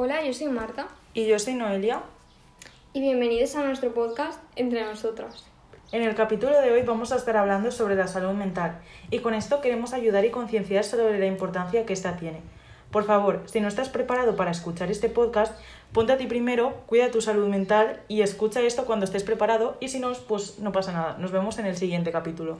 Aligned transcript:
Hola, 0.00 0.24
yo 0.24 0.32
soy 0.32 0.46
Marta 0.46 0.86
Y 1.12 1.26
yo 1.26 1.40
soy 1.40 1.54
Noelia. 1.54 2.02
y 2.92 3.00
bienvenidos 3.00 3.56
a 3.56 3.64
nuestro 3.64 3.92
podcast 3.92 4.40
Entre 4.54 4.84
Nosotras. 4.84 5.44
En 5.90 6.02
el 6.02 6.14
capítulo 6.14 6.56
de 6.62 6.70
hoy 6.70 6.82
vamos 6.82 7.10
a 7.10 7.16
estar 7.16 7.36
hablando 7.36 7.72
sobre 7.72 7.96
la 7.96 8.06
salud 8.06 8.30
mental 8.30 8.78
y 9.10 9.18
con 9.18 9.34
esto 9.34 9.60
queremos 9.60 9.94
ayudar 9.94 10.24
y 10.24 10.30
concienciar 10.30 10.84
sobre 10.84 11.18
la 11.18 11.26
importancia 11.26 11.84
que 11.84 11.94
ésta 11.94 12.16
tiene. 12.16 12.42
Por 12.92 13.06
favor, 13.06 13.42
si 13.46 13.60
no 13.60 13.66
estás 13.66 13.88
preparado 13.88 14.36
para 14.36 14.52
escuchar 14.52 14.88
este 14.88 15.08
podcast, 15.08 15.60
ponte 15.92 16.12
a 16.12 16.16
ti 16.16 16.28
primero, 16.28 16.74
cuida 16.86 17.10
tu 17.10 17.20
salud 17.20 17.48
mental 17.48 18.00
y 18.06 18.22
escucha 18.22 18.60
esto 18.60 18.84
cuando 18.84 19.04
estés 19.04 19.24
preparado 19.24 19.78
y 19.80 19.88
si 19.88 19.98
no, 19.98 20.12
pues 20.28 20.60
no 20.60 20.70
pasa 20.70 20.92
nada. 20.92 21.16
Nos 21.18 21.32
vemos 21.32 21.58
en 21.58 21.66
el 21.66 21.76
siguiente 21.76 22.12
capítulo. 22.12 22.58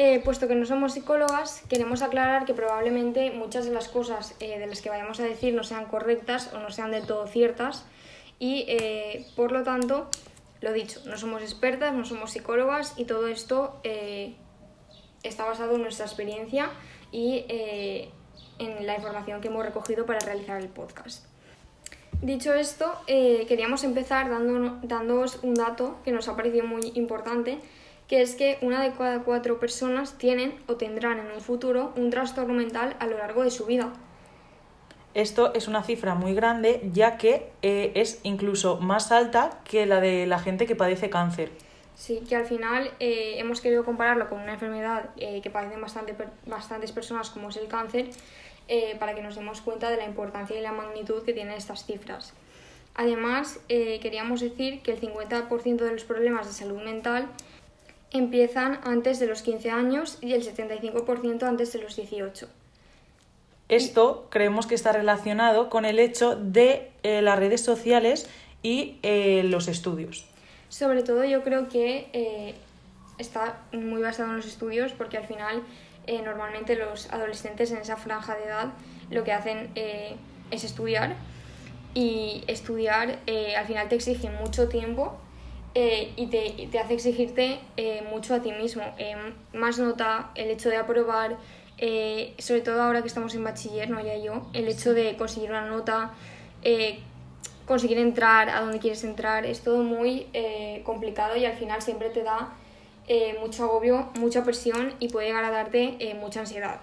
Eh, 0.00 0.20
puesto 0.24 0.46
que 0.46 0.54
no 0.54 0.64
somos 0.64 0.92
psicólogas, 0.92 1.64
queremos 1.68 2.02
aclarar 2.02 2.44
que 2.44 2.54
probablemente 2.54 3.32
muchas 3.32 3.64
de 3.64 3.72
las 3.72 3.88
cosas 3.88 4.36
eh, 4.38 4.60
de 4.60 4.66
las 4.68 4.80
que 4.80 4.90
vayamos 4.90 5.18
a 5.18 5.24
decir 5.24 5.52
no 5.54 5.64
sean 5.64 5.86
correctas 5.86 6.52
o 6.54 6.60
no 6.60 6.70
sean 6.70 6.92
del 6.92 7.04
todo 7.04 7.26
ciertas 7.26 7.84
y 8.38 8.64
eh, 8.68 9.26
por 9.34 9.50
lo 9.50 9.64
tanto, 9.64 10.08
lo 10.60 10.72
dicho, 10.72 11.00
no 11.06 11.18
somos 11.18 11.42
expertas, 11.42 11.92
no 11.94 12.04
somos 12.04 12.30
psicólogas 12.30 12.94
y 12.96 13.06
todo 13.06 13.26
esto 13.26 13.80
está 15.24 15.44
basado 15.44 15.74
en 15.74 15.82
nuestra 15.82 16.06
experiencia 16.06 16.70
y 17.10 17.44
en 17.48 18.86
la 18.86 18.94
información 18.94 19.40
que 19.40 19.48
hemos 19.48 19.66
recogido 19.66 20.06
para 20.06 20.20
realizar 20.20 20.60
el 20.60 20.68
podcast. 20.68 21.24
Dicho 22.22 22.54
esto, 22.54 22.92
queríamos 23.08 23.82
empezar 23.82 24.30
dando, 24.30 24.78
dándoos 24.84 25.40
un 25.42 25.54
dato 25.54 25.96
que 26.04 26.12
nos 26.12 26.28
ha 26.28 26.36
parecido 26.36 26.66
muy 26.66 26.92
importante, 26.94 27.58
que 28.08 28.22
es 28.22 28.34
que 28.34 28.58
una 28.62 28.82
de 28.82 28.92
cada 28.92 29.20
cuatro 29.22 29.60
personas 29.60 30.16
tienen 30.16 30.54
o 30.66 30.76
tendrán 30.76 31.18
en 31.18 31.30
un 31.30 31.40
futuro 31.40 31.92
un 31.94 32.10
trastorno 32.10 32.54
mental 32.54 32.96
a 32.98 33.06
lo 33.06 33.18
largo 33.18 33.44
de 33.44 33.50
su 33.50 33.66
vida. 33.66 33.92
Esto 35.14 35.52
es 35.54 35.68
una 35.68 35.82
cifra 35.82 36.14
muy 36.14 36.34
grande 36.34 36.80
ya 36.92 37.18
que 37.18 37.50
eh, 37.62 37.92
es 37.94 38.20
incluso 38.22 38.78
más 38.78 39.12
alta 39.12 39.60
que 39.64 39.84
la 39.84 40.00
de 40.00 40.26
la 40.26 40.38
gente 40.38 40.66
que 40.66 40.74
padece 40.74 41.10
cáncer. 41.10 41.50
Sí, 41.96 42.22
que 42.28 42.36
al 42.36 42.46
final 42.46 42.92
eh, 43.00 43.34
hemos 43.38 43.60
querido 43.60 43.84
compararlo 43.84 44.28
con 44.28 44.40
una 44.40 44.54
enfermedad 44.54 45.10
eh, 45.16 45.40
que 45.42 45.50
padecen 45.50 45.80
bastante, 45.80 46.14
bastantes 46.46 46.92
personas 46.92 47.30
como 47.30 47.50
es 47.50 47.56
el 47.56 47.68
cáncer, 47.68 48.10
para 49.00 49.14
que 49.14 49.22
nos 49.22 49.34
demos 49.34 49.62
cuenta 49.62 49.88
de 49.88 49.96
la 49.96 50.04
importancia 50.04 50.54
y 50.54 50.60
la 50.60 50.72
magnitud 50.72 51.22
que 51.22 51.32
tienen 51.32 51.54
estas 51.54 51.86
cifras. 51.86 52.34
Además, 52.94 53.60
queríamos 53.66 54.40
decir 54.42 54.82
que 54.82 54.92
el 54.92 55.00
50% 55.00 55.76
de 55.76 55.90
los 55.90 56.04
problemas 56.04 56.46
de 56.46 56.52
salud 56.52 56.82
mental 56.82 57.28
empiezan 58.10 58.80
antes 58.84 59.18
de 59.18 59.26
los 59.26 59.42
15 59.42 59.70
años 59.70 60.18
y 60.20 60.32
el 60.32 60.42
75% 60.44 61.42
antes 61.42 61.72
de 61.72 61.80
los 61.80 61.96
18. 61.96 62.48
Esto 63.68 64.26
creemos 64.30 64.66
que 64.66 64.74
está 64.74 64.92
relacionado 64.92 65.68
con 65.68 65.84
el 65.84 65.98
hecho 65.98 66.36
de 66.36 66.90
eh, 67.02 67.20
las 67.20 67.38
redes 67.38 67.62
sociales 67.62 68.28
y 68.62 68.96
eh, 69.02 69.42
los 69.44 69.68
estudios. 69.68 70.26
Sobre 70.68 71.02
todo 71.02 71.24
yo 71.24 71.42
creo 71.42 71.68
que 71.68 72.08
eh, 72.12 72.54
está 73.18 73.58
muy 73.72 74.00
basado 74.00 74.30
en 74.30 74.36
los 74.36 74.46
estudios 74.46 74.92
porque 74.92 75.18
al 75.18 75.26
final 75.26 75.62
eh, 76.06 76.22
normalmente 76.22 76.76
los 76.76 77.12
adolescentes 77.12 77.70
en 77.70 77.78
esa 77.78 77.96
franja 77.96 78.34
de 78.34 78.44
edad 78.44 78.68
lo 79.10 79.24
que 79.24 79.32
hacen 79.32 79.70
eh, 79.74 80.16
es 80.50 80.64
estudiar 80.64 81.16
y 81.92 82.44
estudiar 82.46 83.18
eh, 83.26 83.56
al 83.56 83.66
final 83.66 83.88
te 83.88 83.96
exige 83.96 84.30
mucho 84.30 84.68
tiempo 84.68 85.18
eh, 85.80 86.10
y, 86.16 86.26
te, 86.26 86.44
y 86.60 86.66
te 86.66 86.80
hace 86.80 86.94
exigirte 86.94 87.60
eh, 87.76 88.02
mucho 88.10 88.34
a 88.34 88.40
ti 88.40 88.50
mismo. 88.50 88.82
Eh, 88.98 89.14
más 89.52 89.78
nota, 89.78 90.32
el 90.34 90.50
hecho 90.50 90.70
de 90.70 90.76
aprobar, 90.76 91.36
eh, 91.78 92.34
sobre 92.38 92.62
todo 92.62 92.82
ahora 92.82 93.00
que 93.02 93.06
estamos 93.06 93.32
en 93.36 93.44
bachiller, 93.44 93.88
no 93.88 94.04
ya 94.04 94.16
yo, 94.16 94.48
el 94.54 94.66
hecho 94.66 94.92
de 94.92 95.14
conseguir 95.16 95.50
una 95.50 95.66
nota, 95.66 96.10
conseguir 97.64 97.98
entrar 97.98 98.50
a 98.50 98.60
donde 98.62 98.80
quieres 98.80 99.04
entrar, 99.04 99.46
es 99.46 99.60
todo 99.60 99.84
muy 99.84 100.26
complicado 100.82 101.36
y 101.36 101.44
al 101.44 101.56
final 101.56 101.80
siempre 101.80 102.10
te 102.10 102.24
da 102.24 102.54
eh, 103.06 103.36
mucho 103.40 103.62
agobio, 103.62 104.10
mucha 104.18 104.42
presión 104.42 104.94
y 104.98 105.10
puede 105.10 105.28
llegar 105.28 105.44
a 105.44 105.50
darte 105.52 105.96
mucha 106.20 106.40
ansiedad. 106.40 106.80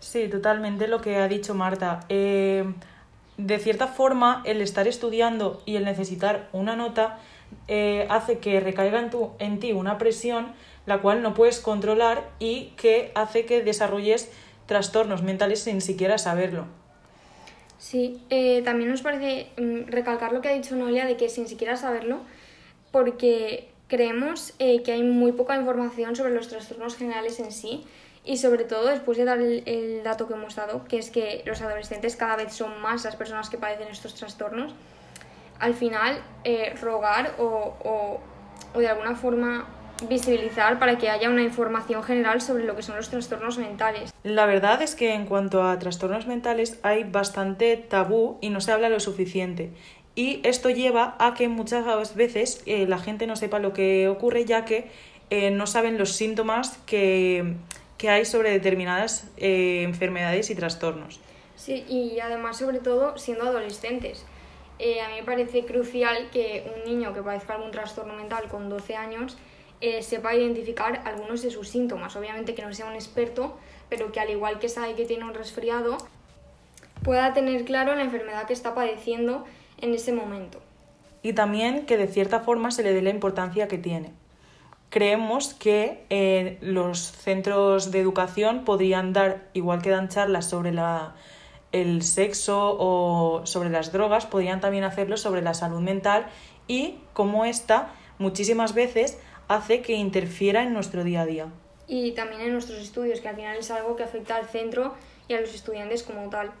Sí, 0.00 0.28
totalmente 0.28 0.86
lo 0.86 1.00
que 1.00 1.16
ha 1.16 1.28
dicho 1.28 1.54
Marta. 1.54 2.04
De 2.08 3.58
cierta 3.58 3.86
forma, 3.86 4.42
el 4.44 4.60
estar 4.60 4.86
estudiando 4.86 5.62
y 5.64 5.76
el 5.76 5.86
necesitar 5.86 6.48
una 6.52 6.76
nota 6.76 7.20
eh, 7.66 8.06
hace 8.10 8.38
que 8.38 8.60
recaiga 8.60 8.98
en, 8.98 9.10
en 9.38 9.60
ti 9.60 9.72
una 9.72 9.98
presión 9.98 10.52
la 10.88 11.02
cual 11.02 11.22
no 11.22 11.34
puedes 11.34 11.60
controlar 11.60 12.30
y 12.38 12.72
que 12.76 13.12
hace 13.14 13.44
que 13.44 13.62
desarrolles 13.62 14.32
trastornos 14.66 15.22
mentales 15.22 15.60
sin 15.60 15.82
siquiera 15.82 16.16
saberlo. 16.16 16.66
Sí, 17.78 18.22
eh, 18.30 18.62
también 18.64 18.90
nos 18.90 19.02
parece 19.02 19.50
mm, 19.58 19.90
recalcar 19.90 20.32
lo 20.32 20.40
que 20.40 20.48
ha 20.48 20.52
dicho 20.52 20.74
Noelia 20.74 21.06
de 21.06 21.16
que 21.16 21.28
sin 21.28 21.46
siquiera 21.46 21.76
saberlo, 21.76 22.20
porque 22.90 23.68
creemos 23.86 24.54
eh, 24.58 24.82
que 24.82 24.92
hay 24.92 25.02
muy 25.02 25.32
poca 25.32 25.56
información 25.56 26.16
sobre 26.16 26.34
los 26.34 26.48
trastornos 26.48 26.96
generales 26.96 27.38
en 27.38 27.52
sí 27.52 27.84
y 28.24 28.38
sobre 28.38 28.64
todo 28.64 28.88
después 28.88 29.16
de 29.16 29.24
dar 29.24 29.40
el 29.40 30.02
dato 30.02 30.26
que 30.26 30.34
hemos 30.34 30.56
dado, 30.56 30.84
que 30.84 30.98
es 30.98 31.10
que 31.10 31.42
los 31.46 31.60
adolescentes 31.62 32.16
cada 32.16 32.36
vez 32.36 32.52
son 32.52 32.80
más 32.80 33.04
las 33.04 33.16
personas 33.16 33.48
que 33.48 33.58
padecen 33.58 33.88
estos 33.88 34.14
trastornos, 34.14 34.72
al 35.60 35.74
final 35.74 36.20
eh, 36.44 36.74
rogar 36.80 37.34
o, 37.38 37.44
o- 37.84 38.20
o 38.74 38.78
de 38.78 38.88
alguna 38.88 39.14
forma 39.16 39.66
visibilizar 40.08 40.78
para 40.78 40.96
que 40.98 41.10
haya 41.10 41.28
una 41.28 41.42
información 41.42 42.02
general 42.04 42.40
sobre 42.40 42.64
lo 42.64 42.76
que 42.76 42.82
son 42.82 42.96
los 42.96 43.08
trastornos 43.10 43.58
mentales. 43.58 44.12
La 44.22 44.46
verdad 44.46 44.80
es 44.82 44.94
que 44.94 45.12
en 45.14 45.26
cuanto 45.26 45.62
a 45.64 45.76
trastornos 45.78 46.26
mentales 46.26 46.78
hay 46.82 47.02
bastante 47.04 47.76
tabú 47.76 48.38
y 48.40 48.50
no 48.50 48.60
se 48.60 48.70
habla 48.72 48.88
lo 48.88 49.00
suficiente. 49.00 49.70
Y 50.14 50.40
esto 50.44 50.70
lleva 50.70 51.16
a 51.18 51.34
que 51.34 51.48
muchas 51.48 52.14
veces 52.14 52.62
eh, 52.66 52.86
la 52.86 52.98
gente 52.98 53.26
no 53.26 53.34
sepa 53.36 53.58
lo 53.58 53.72
que 53.72 54.08
ocurre 54.08 54.44
ya 54.44 54.64
que 54.64 54.90
eh, 55.30 55.50
no 55.50 55.66
saben 55.66 55.98
los 55.98 56.12
síntomas 56.12 56.78
que, 56.86 57.54
que 57.98 58.08
hay 58.10 58.24
sobre 58.24 58.50
determinadas 58.50 59.28
eh, 59.36 59.82
enfermedades 59.82 60.50
y 60.50 60.54
trastornos. 60.54 61.20
Sí, 61.56 61.84
y 61.88 62.20
además, 62.20 62.56
sobre 62.58 62.78
todo, 62.78 63.18
siendo 63.18 63.44
adolescentes. 63.44 64.24
Eh, 64.78 65.00
a 65.00 65.08
mí 65.08 65.14
me 65.16 65.24
parece 65.24 65.64
crucial 65.64 66.30
que 66.30 66.70
un 66.76 66.84
niño 66.90 67.12
que 67.12 67.22
padezca 67.22 67.54
algún 67.54 67.70
trastorno 67.70 68.14
mental 68.14 68.48
con 68.48 68.68
12 68.68 68.94
años 68.96 69.36
eh, 69.80 70.02
sepa 70.02 70.34
identificar 70.34 71.02
algunos 71.04 71.42
de 71.42 71.50
sus 71.50 71.68
síntomas. 71.68 72.14
Obviamente 72.16 72.54
que 72.54 72.62
no 72.62 72.72
sea 72.72 72.86
un 72.86 72.94
experto, 72.94 73.56
pero 73.88 74.12
que 74.12 74.20
al 74.20 74.30
igual 74.30 74.58
que 74.58 74.68
sabe 74.68 74.94
que 74.94 75.04
tiene 75.04 75.24
un 75.24 75.34
resfriado, 75.34 75.98
pueda 77.02 77.32
tener 77.32 77.64
claro 77.64 77.94
la 77.94 78.02
enfermedad 78.02 78.46
que 78.46 78.52
está 78.52 78.74
padeciendo 78.74 79.44
en 79.80 79.94
ese 79.94 80.12
momento. 80.12 80.60
y 81.22 81.32
también 81.32 81.84
que 81.84 81.96
de 81.96 82.06
cierta 82.06 82.40
forma 82.40 82.70
se 82.70 82.82
le 82.84 82.94
dé 82.94 83.02
la 83.02 83.10
importancia 83.10 83.66
que 83.66 83.78
tiene. 83.78 84.12
Creemos 84.88 85.52
que 85.52 86.04
eh, 86.10 86.58
los 86.60 87.00
centros 87.00 87.90
de 87.90 88.00
educación 88.00 88.64
podrían 88.64 89.12
dar, 89.12 89.48
igual 89.52 89.82
que 89.82 89.90
dan 89.90 90.08
charlas 90.08 90.48
sobre 90.48 90.72
la, 90.72 91.14
el 91.72 92.02
sexo 92.02 92.76
o 92.78 93.46
sobre 93.46 93.70
las 93.70 93.92
drogas, 93.92 94.26
podrían 94.26 94.60
también 94.60 94.84
hacerlo 94.84 95.16
sobre 95.16 95.42
la 95.42 95.54
salud 95.54 95.80
mental 95.80 96.26
y 96.66 96.96
cómo 97.12 97.44
esta 97.44 97.92
muchísimas 98.18 98.74
veces 98.74 99.18
hace 99.48 99.82
que 99.82 99.94
interfiera 99.94 100.62
en 100.62 100.72
nuestro 100.72 101.04
día 101.04 101.22
a 101.22 101.26
día. 101.26 101.46
y 101.90 102.12
también 102.12 102.42
en 102.42 102.52
nuestros 102.52 102.78
estudios, 102.80 103.20
que 103.20 103.28
al 103.28 103.36
final 103.36 103.56
es 103.56 103.70
algo 103.70 103.96
que 103.96 104.02
afecta 104.02 104.36
al 104.36 104.46
centro 104.46 104.94
y 105.26 105.32
a 105.32 105.40
los 105.40 105.54
estudiantes 105.54 106.02
como 106.02 106.28
tal. 106.28 106.52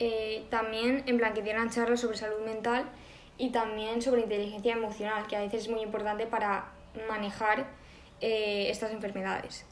Eh, 0.00 0.44
también, 0.50 1.04
en 1.06 1.16
plan, 1.16 1.32
que 1.32 1.44
charlas 1.70 2.00
sobre 2.00 2.16
salud 2.16 2.44
mental 2.44 2.84
y 3.36 3.50
también 3.50 4.02
sobre 4.02 4.22
inteligencia 4.22 4.72
emocional, 4.72 5.28
que 5.28 5.36
a 5.36 5.40
veces 5.40 5.62
es 5.62 5.68
muy 5.68 5.82
importante 5.82 6.26
para 6.26 6.72
manejar 7.08 7.66
eh, 8.20 8.66
estas 8.68 8.90
enfermedades. 8.90 9.64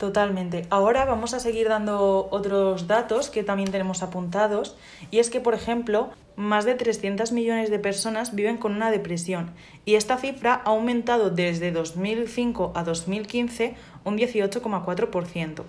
Totalmente. 0.00 0.64
Ahora 0.70 1.04
vamos 1.04 1.34
a 1.34 1.40
seguir 1.40 1.68
dando 1.68 2.26
otros 2.30 2.86
datos 2.86 3.28
que 3.28 3.42
también 3.42 3.70
tenemos 3.70 4.02
apuntados 4.02 4.74
y 5.10 5.18
es 5.18 5.28
que, 5.28 5.40
por 5.40 5.52
ejemplo, 5.52 6.08
más 6.36 6.64
de 6.64 6.74
300 6.74 7.32
millones 7.32 7.68
de 7.68 7.78
personas 7.78 8.34
viven 8.34 8.56
con 8.56 8.74
una 8.74 8.90
depresión 8.90 9.50
y 9.84 9.96
esta 9.96 10.16
cifra 10.16 10.54
ha 10.54 10.70
aumentado 10.70 11.28
desde 11.28 11.70
2005 11.70 12.72
a 12.74 12.82
2015 12.82 13.74
un 14.04 14.16
18,4%. 14.16 15.64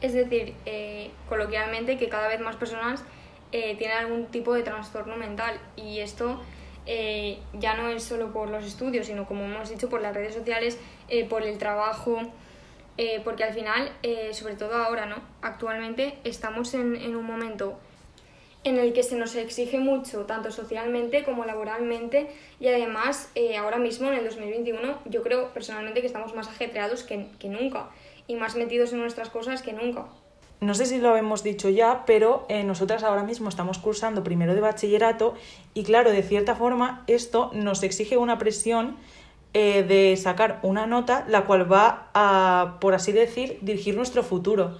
Es 0.00 0.14
decir, 0.14 0.54
eh, 0.64 1.10
coloquialmente, 1.28 1.98
que 1.98 2.08
cada 2.08 2.28
vez 2.28 2.40
más 2.40 2.56
personas 2.56 3.04
eh, 3.52 3.76
tienen 3.76 3.98
algún 3.98 4.24
tipo 4.28 4.54
de 4.54 4.62
trastorno 4.62 5.18
mental 5.18 5.60
y 5.76 5.98
esto 5.98 6.40
eh, 6.86 7.38
ya 7.52 7.76
no 7.76 7.88
es 7.88 8.02
solo 8.02 8.32
por 8.32 8.48
los 8.48 8.64
estudios, 8.64 9.08
sino 9.08 9.26
como 9.26 9.44
hemos 9.44 9.68
dicho, 9.68 9.90
por 9.90 10.00
las 10.00 10.14
redes 10.14 10.34
sociales, 10.34 10.78
eh, 11.08 11.26
por 11.26 11.42
el 11.42 11.58
trabajo, 11.58 12.22
eh, 12.96 13.20
porque 13.24 13.44
al 13.44 13.54
final, 13.54 13.90
eh, 14.02 14.32
sobre 14.32 14.54
todo 14.54 14.74
ahora, 14.76 15.06
¿no? 15.06 15.16
Actualmente 15.42 16.18
estamos 16.24 16.74
en, 16.74 16.96
en 16.96 17.16
un 17.16 17.24
momento 17.24 17.78
en 18.64 18.78
el 18.78 18.92
que 18.94 19.02
se 19.02 19.16
nos 19.16 19.34
exige 19.36 19.78
mucho, 19.78 20.24
tanto 20.24 20.50
socialmente 20.50 21.22
como 21.22 21.44
laboralmente, 21.44 22.28
y 22.58 22.68
además 22.68 23.30
eh, 23.34 23.56
ahora 23.56 23.78
mismo, 23.78 24.08
en 24.08 24.14
el 24.18 24.24
2021, 24.24 24.98
yo 25.04 25.22
creo 25.22 25.52
personalmente 25.52 26.00
que 26.00 26.06
estamos 26.06 26.34
más 26.34 26.48
ajetreados 26.48 27.02
que, 27.04 27.26
que 27.38 27.48
nunca 27.48 27.90
y 28.26 28.36
más 28.36 28.56
metidos 28.56 28.92
en 28.92 29.00
nuestras 29.00 29.28
cosas 29.28 29.60
que 29.60 29.74
nunca. 29.74 30.06
no 30.60 30.74
sé 30.74 30.86
si 30.86 30.98
lo 30.98 31.14
hemos 31.14 31.42
dicho 31.42 31.68
ya, 31.68 32.04
pero 32.06 32.46
eh, 32.48 32.64
nosotras 32.64 33.02
ahora 33.02 33.22
mismo 33.22 33.50
estamos 33.50 33.78
cursando 33.78 34.24
primero 34.24 34.54
de 34.54 34.62
bachillerato 34.62 35.34
y 35.74 35.84
claro, 35.84 36.10
de 36.10 36.22
cierta 36.22 36.54
forma 36.54 37.04
esto 37.06 37.50
nos 37.52 37.82
exige 37.82 38.16
una 38.16 38.38
presión 38.38 38.96
eh, 39.54 39.84
de 39.84 40.16
sacar 40.16 40.58
una 40.62 40.86
nota 40.86 41.24
la 41.28 41.44
cual 41.44 41.70
va 41.70 42.10
a, 42.12 42.78
por 42.80 42.94
así 42.94 43.12
decir, 43.12 43.58
dirigir 43.62 43.96
nuestro 43.96 44.22
futuro. 44.22 44.78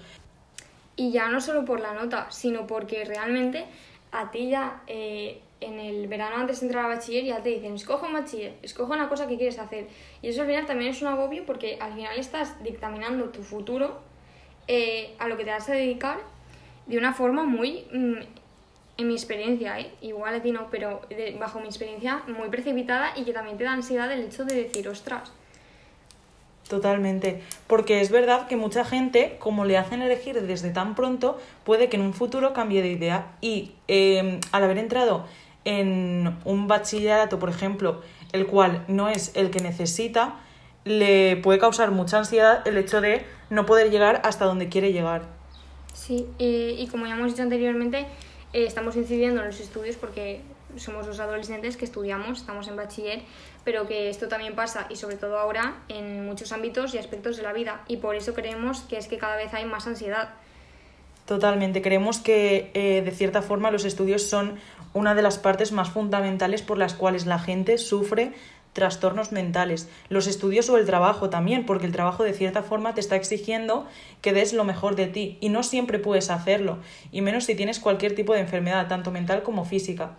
Y 0.97 1.12
ya 1.12 1.29
no 1.29 1.41
solo 1.41 1.65
por 1.65 1.81
la 1.81 1.94
nota, 1.94 2.26
sino 2.31 2.67
porque 2.67 3.05
realmente 3.05 3.67
a 4.12 4.31
ti 4.31 4.50
ya 4.50 4.82
eh, 4.87 5.41
en 5.61 5.81
el 5.81 6.06
verano 6.09 6.37
antes 6.37 6.61
de 6.61 6.67
entrar 6.67 6.85
a 6.85 6.88
bachiller 6.88 7.25
ya 7.25 7.43
te 7.43 7.49
dicen, 7.50 7.75
escoge 7.75 8.06
un 8.06 8.12
bachiller, 8.12 8.55
escoge 8.62 8.93
una 8.93 9.09
cosa 9.09 9.26
que 9.26 9.37
quieres 9.37 9.59
hacer. 9.59 9.88
Y 10.23 10.29
eso 10.29 10.43
al 10.43 10.49
final 10.49 10.67
también 10.67 10.91
es 10.91 11.03
un 11.03 11.09
agobio 11.09 11.44
porque 11.47 11.79
al 11.81 11.94
final 11.94 12.19
estás 12.19 12.62
dictaminando 12.62 13.31
tu 13.31 13.43
futuro 13.43 14.00
eh, 14.69 15.15
a 15.19 15.29
lo 15.29 15.37
que 15.37 15.44
te 15.44 15.50
vas 15.50 15.69
a 15.69 15.73
dedicar 15.73 16.19
de 16.87 16.99
una 16.99 17.15
forma 17.15 17.44
muy, 17.44 17.87
mm, 17.93 18.19
en 18.96 19.08
mi 19.08 19.14
experiencia, 19.14 19.79
¿eh? 19.81 19.91
igual 20.02 20.35
a 20.35 20.43
ti 20.43 20.52
no, 20.52 20.69
pero 20.70 21.00
bajo 21.38 21.61
mi 21.61 21.67
experiencia 21.67 22.23
muy 22.29 22.49
precipitada 22.49 23.12
y 23.17 23.25
que 23.25 23.32
también 23.32 23.58
te 23.58 23.64
da 23.64 23.73
ansiedad 23.73 24.11
el 24.12 24.25
hecho 24.25 24.44
de 24.44 24.55
decir, 24.55 24.88
ostras. 24.88 25.32
Totalmente, 26.69 27.43
porque 27.67 28.00
es 28.00 28.11
verdad 28.11 28.46
que 28.46 28.56
mucha 28.56 28.85
gente, 28.85 29.37
como 29.38 29.64
le 29.64 29.76
hacen 29.76 30.00
elegir 30.00 30.41
desde 30.41 30.70
tan 30.70 30.94
pronto, 30.94 31.38
puede 31.64 31.88
que 31.88 31.96
en 31.96 32.02
un 32.02 32.14
futuro 32.14 32.55
cambie 32.55 32.81
de 32.81 32.88
idea 32.88 33.32
y 33.43 33.73
em, 33.87 34.41
al 34.50 34.64
haber 34.64 34.79
entrado 34.79 35.26
en 35.64 36.38
un 36.44 36.67
bachillerato, 36.67 37.38
por 37.38 37.50
ejemplo, 37.50 38.00
el 38.32 38.47
cual 38.47 38.85
no 38.88 39.08
es 39.08 39.32
el 39.35 39.50
que 39.50 39.61
necesita, 39.61 40.40
le 40.85 41.37
puede 41.37 41.58
causar 41.58 41.90
mucha 41.90 42.19
ansiedad 42.19 42.67
el 42.67 42.79
hecho 42.79 43.00
de 43.00 43.25
no 43.50 43.67
poder 43.67 43.90
llegar 43.90 44.23
hasta 44.25 44.44
donde 44.47 44.69
quiere 44.69 44.93
llegar. 44.93 45.23
Sí, 45.93 46.26
y 46.38 46.87
como 46.90 47.06
ya 47.06 47.14
hemos 47.14 47.32
dicho 47.32 47.43
anteriormente, 47.43 48.06
eh, 48.55 48.65
estamos 48.67 48.97
incidiendo 48.97 49.41
en 49.41 49.49
los 49.49 49.61
estudios 49.61 49.97
porque 49.97 50.41
somos 50.77 51.06
los 51.06 51.21
adolescentes 51.21 51.77
que 51.77 51.85
estudiamos, 51.85 52.39
estamos 52.39 52.69
en 52.69 52.77
bachiller, 52.77 53.23
pero 53.65 53.87
que 53.87 54.09
esto 54.09 54.29
también 54.29 54.55
pasa 54.55 54.87
y 54.89 54.97
sobre 54.97 55.17
todo 55.17 55.39
ahora 55.39 55.75
en 55.89 56.25
muchos 56.25 56.53
ámbitos 56.53 56.95
y 56.95 56.99
aspectos 56.99 57.37
de 57.37 57.43
la 57.43 57.53
vida 57.53 57.83
y 57.89 57.99
por 57.99 58.15
eso 58.15 58.33
creemos 58.33 58.83
que 58.83 58.97
es 58.97 59.09
que 59.09 59.19
cada 59.19 59.37
vez 59.37 59.53
hay 59.55 59.65
más 59.65 59.87
ansiedad. 59.87 60.31
Totalmente, 61.27 61.83
creemos 61.83 62.19
que 62.19 62.71
eh, 62.75 63.03
de 63.03 63.11
cierta 63.11 63.43
forma 63.43 63.71
los 63.71 63.85
estudios 63.85 64.23
son 64.23 64.59
una 64.93 65.17
de 65.17 65.23
las 65.23 65.39
partes 65.39 65.73
más 65.73 65.91
fundamentales 65.91 66.62
por 66.62 66.79
las 66.79 66.95
cuales 66.95 67.27
la 67.27 67.41
gente 67.41 67.79
sufre 67.79 68.33
trastornos 68.75 69.32
mentales, 69.32 69.88
los 70.11 70.26
estudios 70.26 70.69
o 70.69 70.76
el 70.76 70.85
trabajo 70.85 71.31
también, 71.31 71.65
porque 71.65 71.87
el 71.87 71.93
trabajo 71.93 72.25
de 72.25 72.35
cierta 72.35 72.62
forma 72.62 72.93
te 72.93 73.00
está 73.00 73.17
exigiendo 73.17 73.87
que 74.21 74.35
des 74.35 74.53
lo 74.53 74.65
mejor 74.65 74.97
de 74.97 75.06
ti 75.06 75.38
y 75.41 75.49
no 75.49 75.62
siempre 75.62 75.99
puedes 75.99 76.29
hacerlo, 76.29 76.79
y 77.11 77.23
menos 77.23 77.44
si 77.44 77.55
tienes 77.55 77.81
cualquier 77.81 78.15
tipo 78.15 78.35
de 78.35 78.41
enfermedad, 78.41 78.88
tanto 78.88 79.11
mental 79.11 79.43
como 79.43 79.65
física. 79.65 80.17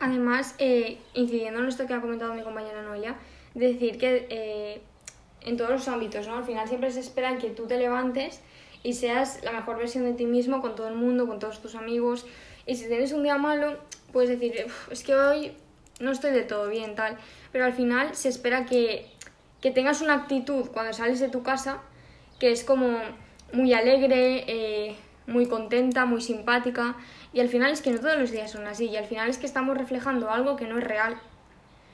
Además, 0.00 0.56
eh, 0.58 0.98
incidiendo 1.14 1.60
en 1.60 1.68
esto 1.68 1.86
que 1.86 1.94
ha 1.94 2.00
comentado 2.00 2.34
mi 2.34 2.42
compañera 2.42 2.82
Noelia, 2.82 3.16
decir 3.54 3.98
que 3.98 4.26
eh, 4.30 4.80
en 5.42 5.56
todos 5.56 5.70
los 5.70 5.86
ámbitos, 5.88 6.26
¿no? 6.26 6.38
Al 6.38 6.44
final 6.44 6.66
siempre 6.66 6.90
se 6.90 7.00
espera 7.00 7.36
que 7.38 7.50
tú 7.50 7.66
te 7.66 7.76
levantes 7.76 8.40
y 8.82 8.94
seas 8.94 9.44
la 9.44 9.52
mejor 9.52 9.76
versión 9.76 10.04
de 10.04 10.14
ti 10.14 10.26
mismo 10.26 10.60
con 10.60 10.74
todo 10.74 10.88
el 10.88 10.94
mundo, 10.94 11.26
con 11.26 11.38
todos 11.38 11.60
tus 11.60 11.74
amigos. 11.74 12.26
Y 12.66 12.76
si 12.76 12.88
tienes 12.88 13.12
un 13.12 13.22
día 13.22 13.36
malo, 13.38 13.76
puedes 14.12 14.30
decir, 14.30 14.66
es 14.90 15.02
que 15.04 15.14
hoy 15.14 15.52
no 16.00 16.10
estoy 16.10 16.32
de 16.32 16.42
todo 16.42 16.68
bien, 16.68 16.94
tal. 16.94 17.16
Pero 17.52 17.64
al 17.64 17.72
final 17.72 18.14
se 18.14 18.28
espera 18.28 18.66
que, 18.66 19.06
tengas 19.60 20.00
una 20.00 20.14
actitud 20.14 20.68
cuando 20.72 20.92
sales 20.92 21.20
de 21.20 21.28
tu 21.28 21.42
casa 21.42 21.80
que 22.40 22.50
es 22.50 22.64
como 22.64 22.98
muy 23.52 23.72
alegre, 23.72 24.44
eh, 24.48 24.96
muy 25.26 25.46
contenta, 25.46 26.04
muy 26.04 26.20
simpática. 26.20 26.96
Y 27.32 27.40
al 27.40 27.48
final 27.48 27.70
es 27.70 27.80
que 27.80 27.90
no 27.90 28.00
todos 28.00 28.18
los 28.18 28.32
días 28.32 28.50
son 28.50 28.66
así. 28.66 28.86
Y 28.86 28.96
al 28.96 29.04
final 29.04 29.30
es 29.30 29.38
que 29.38 29.46
estamos 29.46 29.78
reflejando 29.78 30.28
algo 30.28 30.56
que 30.56 30.66
no 30.66 30.78
es 30.78 30.84
real. 30.84 31.16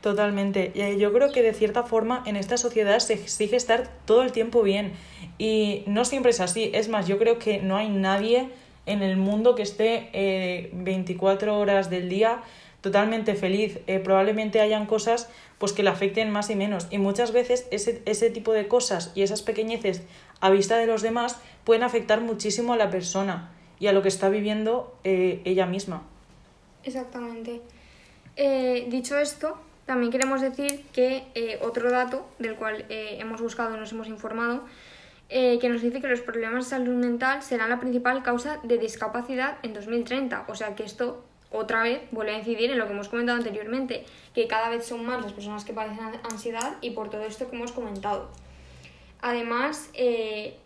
Totalmente. 0.00 0.72
Y 0.74 0.98
yo 0.98 1.12
creo 1.12 1.32
que 1.32 1.42
de 1.42 1.52
cierta 1.52 1.82
forma 1.82 2.22
en 2.24 2.36
esta 2.36 2.56
sociedad 2.56 2.98
se 3.00 3.14
exige 3.14 3.56
estar 3.56 3.88
todo 4.06 4.22
el 4.22 4.32
tiempo 4.32 4.62
bien. 4.62 4.92
Y 5.36 5.82
no 5.86 6.04
siempre 6.04 6.30
es 6.30 6.40
así. 6.40 6.70
Es 6.72 6.88
más, 6.88 7.06
yo 7.06 7.18
creo 7.18 7.38
que 7.38 7.58
no 7.60 7.76
hay 7.76 7.90
nadie 7.90 8.48
en 8.86 9.02
el 9.02 9.16
mundo 9.16 9.54
que 9.54 9.62
esté 9.62 10.08
eh, 10.12 10.70
24 10.72 11.58
horas 11.58 11.90
del 11.90 12.08
día 12.08 12.40
totalmente 12.80 13.34
feliz. 13.34 13.80
Eh, 13.86 13.98
probablemente 13.98 14.60
hayan 14.60 14.86
cosas 14.86 15.28
pues 15.58 15.72
que 15.72 15.82
le 15.82 15.90
afecten 15.90 16.30
más 16.30 16.50
y 16.50 16.56
menos. 16.56 16.86
Y 16.90 16.98
muchas 16.98 17.32
veces 17.32 17.66
ese, 17.70 18.02
ese 18.06 18.30
tipo 18.30 18.52
de 18.52 18.69
cosas 18.69 19.12
y 19.14 19.22
esas 19.22 19.42
pequeñeces 19.42 20.02
a 20.40 20.50
vista 20.50 20.76
de 20.76 20.86
los 20.86 21.02
demás 21.02 21.40
pueden 21.64 21.82
afectar 21.82 22.20
muchísimo 22.20 22.72
a 22.72 22.76
la 22.76 22.90
persona 22.90 23.50
y 23.80 23.88
a 23.88 23.92
lo 23.92 24.02
que 24.02 24.08
está 24.08 24.28
viviendo 24.28 24.96
eh, 25.04 25.40
ella 25.44 25.66
misma. 25.66 26.02
Exactamente. 26.84 27.60
Eh, 28.36 28.86
dicho 28.88 29.19
esto, 29.19 29.58
también 29.84 30.12
queremos 30.12 30.40
decir 30.40 30.84
que 30.92 31.58
otro 31.62 31.90
dato 31.90 32.28
del 32.38 32.54
cual 32.54 32.84
hemos 32.88 33.40
buscado 33.40 33.74
y 33.74 33.81
nos 33.81 33.90
hemos 33.92 34.06
informado, 34.06 34.62
que 35.28 35.69
nos 35.69 35.82
dice 35.82 36.00
que 36.00 36.06
los 36.06 36.20
problemas 36.20 36.64
de 36.64 36.70
salud 36.70 36.94
mental 36.94 37.42
serán 37.42 37.70
la 37.70 37.81
principal 37.81 38.22
causa 38.22 38.60
de 38.62 38.78
discapacidad 38.78 39.58
en 39.62 39.72
2030. 39.72 40.44
O 40.46 40.54
sea 40.54 40.76
que 40.76 40.84
esto 40.84 41.24
otra 41.50 41.82
vez 41.82 42.02
vuelve 42.10 42.34
a 42.34 42.38
incidir 42.38 42.70
en 42.70 42.78
lo 42.78 42.86
que 42.86 42.92
hemos 42.92 43.08
comentado 43.08 43.38
anteriormente, 43.38 44.04
que 44.34 44.46
cada 44.46 44.68
vez 44.68 44.84
son 44.84 45.04
más 45.04 45.22
las 45.22 45.32
personas 45.32 45.64
que 45.64 45.72
padecen 45.72 46.20
ansiedad 46.30 46.76
y 46.82 46.90
por 46.90 47.08
todo 47.08 47.22
esto 47.22 47.48
que 47.48 47.56
hemos 47.56 47.72
comentado. 47.72 48.28
Además, 49.20 49.90
eh, 49.94 50.56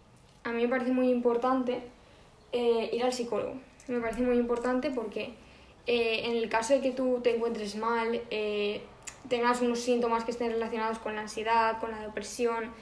a 0.45 0.51
mí 0.51 0.63
me 0.63 0.69
parece 0.69 0.91
muy 0.91 1.09
importante 1.09 1.83
eh, 2.53 2.91
ir 2.93 3.05
al 3.05 3.13
psicólogo. 3.13 3.55
Me 3.87 4.01
parece 4.01 4.23
muy 4.23 4.37
importante 4.37 4.91
porque 4.91 5.35
eh, 5.87 6.23
en 6.25 6.37
el 6.37 6.49
caso 6.49 6.75
de 6.75 6.81
que 6.81 6.91
tú 6.91 7.21
te 7.23 7.37
encuentres 7.37 7.77
mal, 7.77 8.21
tengas 9.29 9.61
unos 9.61 9.79
síntomas 9.79 10.25
que 10.25 10.33
estén 10.33 10.51
relacionados 10.51 10.99
con 10.99 11.15
la 11.15 11.23
ansiedad, 11.23 11.79
con 11.81 11.93
la 11.93 12.01
depresión, 12.01 12.73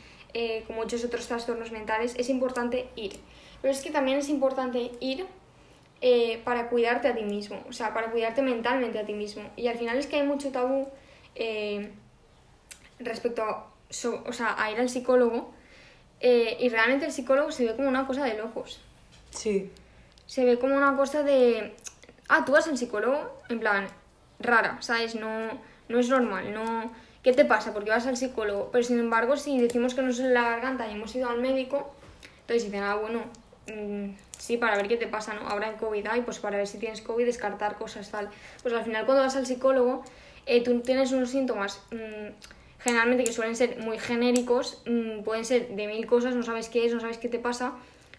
con 0.67 0.77
muchos 0.77 1.05
otros 1.05 1.27
trastornos 1.27 1.71
mentales, 1.71 2.15
es 2.17 2.31
importante 2.31 2.89
ir. 2.97 3.21
Pero 3.61 3.75
es 3.75 3.83
que 3.83 3.91
también 3.91 4.19
es 4.19 4.31
importante 4.31 4.91
ir 5.01 5.27
eh, 6.01 6.41
para 6.45 6.69
cuidarte 6.69 7.09
a 7.09 7.15
ti 7.15 7.23
mismo, 7.23 7.63
o 7.69 7.73
sea, 7.73 7.93
para 7.93 8.11
cuidarte 8.11 8.43
mentalmente 8.43 8.99
a 8.99 9.05
ti 9.05 9.13
mismo. 9.13 9.43
Y 9.57 9.69
al 9.69 9.77
final 9.77 9.99
es 9.99 10.07
que 10.07 10.17
hay 10.17 10.27
mucho 10.27 10.51
tabú 10.51 10.89
eh, 11.35 11.91
respecto 12.99 13.43
a, 13.43 13.67
o 14.25 14.33
sea, 14.33 14.55
a 14.59 14.71
ir 14.71 14.79
al 14.79 14.89
psicólogo 14.89 15.53
eh, 16.21 16.57
y 16.61 16.69
realmente 16.69 17.07
el 17.07 17.13
psicólogo 17.13 17.53
se 17.53 17.67
ve 17.67 17.77
como 17.77 17.89
una 17.89 18.07
cosa 18.07 18.25
de 18.25 18.35
locos. 18.35 18.81
Sí. 19.31 19.71
Se 20.27 20.45
ve 20.45 20.59
como 20.59 20.77
una 20.77 20.97
cosa 20.97 21.23
de, 21.23 21.75
ah, 22.29 22.45
tú 22.45 22.53
vas 22.53 22.67
al 22.69 22.79
psicólogo, 22.79 23.39
en 23.49 23.61
plan, 23.61 23.89
rara, 24.39 24.79
¿sabes? 24.81 25.15
No, 25.15 25.49
no 25.89 25.99
es 25.99 26.09
normal, 26.09 26.53
no... 26.55 26.93
¿Qué 27.23 27.35
te 27.35 27.45
pasa? 27.45 27.75
Porque 27.75 27.91
vas 27.91 28.07
al 28.07 28.17
psicólogo. 28.17 28.71
Pero 28.73 28.83
sin 28.83 28.99
embargo, 28.99 29.37
si 29.37 29.61
decimos 29.61 29.95
que 29.95 30.01
nos 30.01 30.17
duele 30.17 30.33
la 30.33 30.43
garganta 30.43 30.89
y 30.89 30.93
hemos 30.93 31.15
ido 31.15 31.29
al 31.29 31.39
médico, 31.39 31.93
entonces 32.41 32.65
dicen, 32.65 32.83
ah, 32.83 32.95
bueno, 32.95 33.25
mm, 33.71 34.17
sí, 34.39 34.57
para 34.57 34.77
ver 34.77 34.89
qué 34.89 34.97
te 34.97 35.07
pasa, 35.07 35.35
¿no? 35.35 35.49
Ahora 35.49 35.69
en 35.69 35.77
COVID 35.77 36.07
hay, 36.07 36.23
pues 36.23 36.39
para 36.39 36.57
ver 36.57 36.67
si 36.67 36.79
tienes 36.79 37.01
COVID, 37.01 37.25
descartar 37.25 37.77
cosas, 37.77 38.11
tal. 38.11 38.31
Pues 38.63 38.75
al 38.75 38.85
final 38.85 39.07
cuando 39.07 39.23
vas 39.23 39.37
al 39.37 39.47
psicólogo, 39.47 40.03
eh, 40.47 40.63
tú 40.63 40.81
tienes 40.81 41.13
unos 41.13 41.31
síntomas 41.31 41.83
mm, 41.91 42.33
generalmente 42.81 43.25
que 43.25 43.33
suelen 43.33 43.57
ser 43.57 43.79
muy 43.79 43.99
genéricos, 43.99 44.83
mm, 44.87 45.23
pueden 45.23 45.45
ser 45.45 45.69
de 45.69 45.87
mil 45.87 46.07
cosas, 46.07 46.35
no 46.35 46.43
sabes 46.43 46.69
qué 46.69 46.87
es, 46.87 46.95
no 46.95 47.01
sabes 47.01 47.19
qué 47.19 47.29
te 47.29 47.39
pasa, 47.39 47.75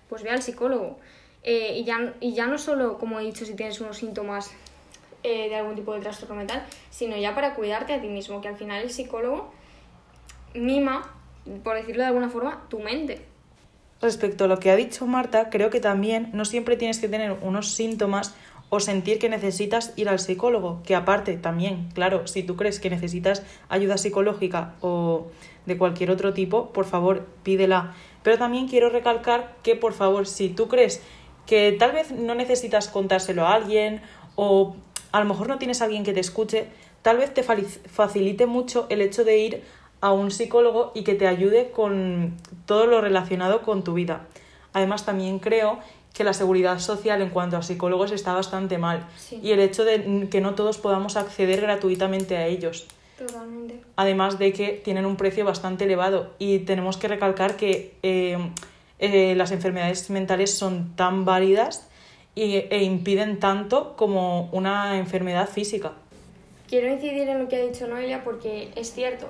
pues 0.10 0.24
ve 0.24 0.30
al 0.30 0.42
psicólogo. 0.42 1.00
Eh, 1.44 1.80
y, 1.80 1.84
ya, 1.84 2.14
y 2.20 2.34
ya 2.34 2.46
no 2.46 2.58
solo, 2.58 2.98
como 2.98 3.20
he 3.20 3.24
dicho, 3.24 3.46
si 3.46 3.56
tienes 3.56 3.82
unos 3.82 3.98
síntomas 3.98 4.52
eh, 5.24 5.50
de 5.50 5.56
algún 5.56 5.76
tipo 5.76 5.94
de 5.94 6.02
trastorno 6.02 6.36
mental, 6.36 6.66
sino 6.90 7.18
ya 7.18 7.34
para 7.34 7.56
cuidarte 7.56 7.94
a 7.94 8.02
ti 8.02 8.08
mismo, 8.08 8.42
que 8.42 8.48
al 8.48 8.56
final 8.56 8.84
el 8.84 8.92
psicólogo 8.92 9.52
mima, 10.54 11.12
por 11.64 11.76
decirlo 11.76 12.04
de 12.04 12.08
alguna 12.08 12.30
forma, 12.30 12.66
tu 12.70 12.80
mente. 12.80 13.31
Respecto 14.02 14.46
a 14.46 14.48
lo 14.48 14.60
que 14.60 14.72
ha 14.72 14.76
dicho 14.76 15.06
Marta, 15.06 15.50
creo 15.52 15.70
que 15.70 15.80
también 15.80 16.30
no 16.34 16.44
siempre 16.46 16.76
tienes 16.76 17.00
que 17.00 17.08
tener 17.08 17.38
unos 17.44 17.74
síntomas 17.74 18.34
o 18.70 18.80
sentir 18.80 19.20
que 19.20 19.30
necesitas 19.30 19.94
ir 19.96 20.10
al 20.10 20.18
psicólogo, 20.18 20.82
que 20.84 20.96
aparte 20.96 21.38
también, 21.38 21.90
claro, 21.94 22.26
si 22.26 22.42
tú 22.42 22.56
crees 22.56 22.80
que 22.80 22.90
necesitas 22.90 23.44
ayuda 23.70 23.98
psicológica 23.98 24.74
o 24.82 25.28
de 25.66 25.78
cualquier 25.78 26.10
otro 26.10 26.34
tipo, 26.34 26.72
por 26.72 26.86
favor, 26.86 27.28
pídela. 27.44 27.94
Pero 28.24 28.38
también 28.38 28.68
quiero 28.68 28.90
recalcar 28.90 29.56
que, 29.62 29.76
por 29.76 29.94
favor, 29.94 30.26
si 30.26 30.50
tú 30.50 30.68
crees 30.68 31.04
que 31.46 31.76
tal 31.78 31.92
vez 31.92 32.12
no 32.12 32.34
necesitas 32.34 32.88
contárselo 32.88 33.46
a 33.46 33.54
alguien 33.54 34.02
o 34.36 34.76
a 35.12 35.20
lo 35.20 35.26
mejor 35.26 35.48
no 35.48 35.58
tienes 35.58 35.82
a 35.82 35.86
alguien 35.86 36.04
que 36.04 36.14
te 36.14 36.22
escuche, 36.22 36.68
tal 37.02 37.18
vez 37.18 37.34
te 37.34 37.44
facilite 37.44 38.46
mucho 38.46 38.88
el 38.90 39.02
hecho 39.02 39.24
de 39.24 39.38
ir 39.38 39.64
a 40.02 40.12
un 40.12 40.32
psicólogo 40.32 40.92
y 40.94 41.04
que 41.04 41.16
te 41.16 41.28
ayude 41.28 41.72
con 41.72 42.36
todo 42.66 42.88
lo 42.88 43.02
relacionado 43.02 43.62
con 43.62 43.84
tu 43.84 43.94
vida. 43.94 44.28
Además, 44.74 45.06
también 45.06 45.40
creo 45.40 45.80
que 46.14 46.24
la 46.24 46.34
seguridad 46.34 46.80
social 46.80 47.22
en 47.22 47.30
cuanto 47.30 47.58
a 47.58 47.62
psicólogos 47.62 48.12
está 48.12 48.34
bastante 48.34 48.78
mal 48.78 49.06
y 49.32 49.52
el 49.52 49.60
hecho 49.60 49.86
de 49.86 50.28
que 50.30 50.42
no 50.42 50.56
todos 50.56 50.78
podamos 50.78 51.16
acceder 51.16 51.62
gratuitamente 51.62 52.36
a 52.38 52.48
ellos. 52.48 52.88
Totalmente. 53.18 53.82
Además 53.96 54.40
de 54.40 54.52
que 54.52 54.82
tienen 54.84 55.06
un 55.06 55.16
precio 55.16 55.46
bastante 55.46 55.86
elevado 55.86 56.32
y 56.40 56.60
tenemos 56.60 56.98
que 56.98 57.08
recalcar 57.08 57.56
que 57.56 57.96
eh, 58.04 58.38
eh, 59.00 59.36
las 59.36 59.52
enfermedades 59.52 60.10
mentales 60.10 60.54
son 60.54 60.96
tan 60.96 61.24
válidas 61.24 61.88
y, 62.36 62.56
e 62.56 62.84
impiden 62.84 63.40
tanto 63.40 63.96
como 63.96 64.50
una 64.52 64.98
enfermedad 64.98 65.48
física. 65.48 65.94
Quiero 66.68 66.92
incidir 66.92 67.28
en 67.30 67.40
lo 67.40 67.48
que 67.48 67.58
ha 67.58 67.66
dicho 67.66 67.88
Noelia 67.88 68.24
porque 68.24 68.72
es 68.76 68.94
cierto. 68.94 69.28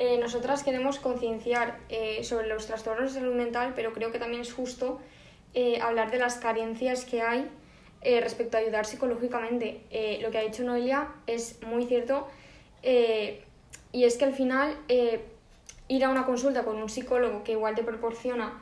Eh, 0.00 0.16
nosotras 0.16 0.64
queremos 0.64 0.98
concienciar 0.98 1.78
eh, 1.90 2.24
sobre 2.24 2.48
los 2.48 2.66
trastornos 2.66 3.12
de 3.12 3.20
salud 3.20 3.34
mental, 3.34 3.74
pero 3.76 3.92
creo 3.92 4.10
que 4.10 4.18
también 4.18 4.40
es 4.40 4.50
justo 4.50 4.98
eh, 5.52 5.78
hablar 5.82 6.10
de 6.10 6.16
las 6.16 6.36
carencias 6.36 7.04
que 7.04 7.20
hay 7.20 7.46
respecto 8.02 8.56
a 8.56 8.60
ayudar 8.60 8.86
psicológicamente. 8.86 9.82
lo 10.22 10.30
que 10.30 10.38
ha 10.38 10.40
dicho 10.40 10.64
Noelia 10.64 11.08
es 11.26 11.62
muy 11.62 11.84
cierto 11.84 12.28
y 12.82 14.04
es 14.04 14.16
que 14.16 14.24
al 14.24 14.32
final 14.32 14.74
ir 15.86 16.04
a 16.06 16.08
una 16.08 16.24
consulta 16.24 16.64
con 16.64 16.76
un 16.78 16.88
psicólogo 16.88 17.44
que 17.44 17.52
igual 17.52 17.74
te 17.74 17.82
proporciona 17.82 18.58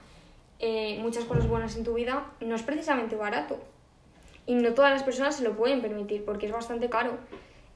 muchas 0.99 1.23
cosas 1.23 1.47
buenas 1.47 1.77
en 1.77 1.85
tu 1.85 1.95
vida 1.95 2.33
no 2.41 2.57
es 2.57 2.65
precisamente 2.65 3.15
barato. 3.15 3.61
Y 4.45 4.57
no 4.57 4.75
todas 4.75 4.91
las 4.91 5.05
personas 5.05 5.37
se 5.37 5.45
lo 5.45 5.57
pueden 5.57 5.83
permitir 5.83 6.25
porque 6.25 6.47
es 6.47 6.53
bastante 6.53 6.89
caro. 6.89 7.17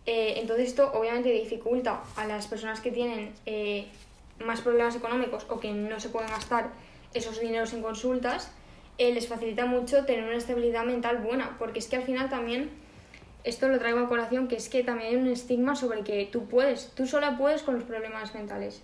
Eh, 0.06 0.34
entonces 0.38 0.68
esto 0.68 0.90
obviamente 0.94 1.30
dificulta 1.30 2.02
a 2.16 2.26
las 2.26 2.48
personas 2.48 2.80
que 2.80 2.90
tienen 2.90 3.32
eh, 3.46 3.86
más 4.40 4.60
problemas 4.60 4.96
económicos 4.96 5.46
o 5.48 5.60
que 5.60 5.72
no 5.72 6.00
se 6.00 6.08
pueden 6.08 6.30
gastar 6.30 6.70
esos 7.14 7.38
dineros 7.40 7.72
en 7.72 7.82
consultas, 7.82 8.50
eh, 8.98 9.12
les 9.12 9.28
facilita 9.28 9.66
mucho 9.66 10.04
tener 10.04 10.24
una 10.24 10.36
estabilidad 10.36 10.84
mental 10.84 11.18
buena, 11.18 11.56
porque 11.58 11.78
es 11.78 11.88
que 11.88 11.96
al 11.96 12.02
final 12.02 12.28
también, 12.28 12.70
esto 13.44 13.68
lo 13.68 13.78
traigo 13.78 14.00
a 14.00 14.08
colación, 14.08 14.48
que 14.48 14.56
es 14.56 14.68
que 14.68 14.82
también 14.82 15.10
hay 15.10 15.16
un 15.16 15.28
estigma 15.28 15.76
sobre 15.76 16.02
que 16.02 16.28
tú 16.30 16.46
puedes, 16.46 16.88
tú 16.94 17.06
sola 17.06 17.36
puedes 17.38 17.62
con 17.62 17.74
los 17.74 17.84
problemas 17.84 18.34
mentales. 18.34 18.82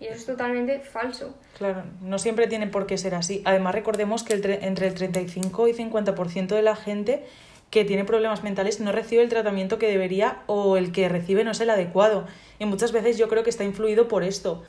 Y 0.00 0.06
eso 0.06 0.16
es 0.16 0.26
totalmente 0.26 0.80
falso. 0.80 1.34
Claro, 1.56 1.84
no 2.00 2.18
siempre 2.18 2.48
tiene 2.48 2.66
por 2.66 2.86
qué 2.86 2.98
ser 2.98 3.14
así. 3.14 3.40
Además, 3.44 3.72
recordemos 3.74 4.24
que 4.24 4.34
entre 4.34 4.86
el 4.88 4.94
35 4.94 5.68
y 5.68 5.74
50% 5.74 6.48
de 6.48 6.62
la 6.62 6.74
gente 6.74 7.24
que 7.72 7.86
tiene 7.86 8.04
problemas 8.04 8.44
mentales 8.44 8.80
no 8.80 8.92
recibe 8.92 9.22
el 9.22 9.30
tratamiento 9.30 9.78
que 9.78 9.88
debería 9.88 10.42
o 10.46 10.76
el 10.76 10.92
que 10.92 11.08
recibe 11.08 11.42
no 11.42 11.52
es 11.52 11.60
el 11.60 11.70
adecuado. 11.70 12.26
Y 12.58 12.66
muchas 12.66 12.92
veces 12.92 13.16
yo 13.16 13.30
creo 13.30 13.44
que 13.44 13.48
está 13.48 13.64
influido 13.64 14.08
por 14.08 14.24
esto, 14.24 14.62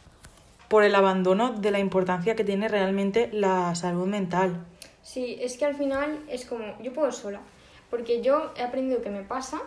por 0.69 0.85
el 0.85 0.95
abandono 0.95 1.51
de 1.51 1.71
la 1.71 1.79
importancia 1.79 2.37
que 2.37 2.45
tiene 2.45 2.69
realmente 2.69 3.29
la 3.33 3.75
salud 3.75 4.07
mental. 4.07 4.65
Sí, 5.01 5.37
es 5.41 5.57
que 5.57 5.65
al 5.65 5.75
final 5.75 6.23
es 6.29 6.45
como, 6.45 6.81
yo 6.81 6.93
puedo 6.93 7.11
sola, 7.11 7.41
porque 7.89 8.21
yo 8.21 8.53
he 8.55 8.63
aprendido 8.63 9.01
que 9.01 9.09
me 9.09 9.23
pasa, 9.23 9.61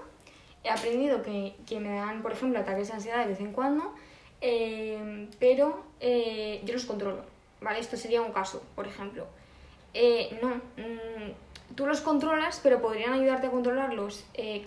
he 0.64 0.71
aprendido 0.71 1.23
que, 1.23 1.78
me 1.78 1.95
dan, 1.95 2.23
por 2.23 2.33
ejemplo, 2.33 2.59
ataques 2.59 2.88
de 2.88 2.95
ansiedad 2.95 3.19
de 3.19 3.33
vez 3.33 3.40
en 3.40 3.52
cuando, 3.52 3.93
eh, 4.40 5.28
pero 5.38 5.85
eh, 6.00 6.62
yo 6.64 6.73
los 6.73 6.87
controlo, 6.87 7.21
¿vale? 7.61 7.81
Esto 7.81 7.99
sería 7.99 8.23
un 8.23 8.33
caso, 8.33 8.62
por 8.75 8.87
ejemplo. 8.87 9.26
Eh, 9.93 10.38
no, 10.40 10.49
mm, 10.55 11.46
tú 11.76 11.87
los 11.87 12.00
controlas, 12.00 12.59
pero 12.62 12.80
podrían 12.80 13.12
ayudarte 13.12 13.47
a 13.47 13.50
controlarlos 13.50 14.25
eh, 14.35 14.66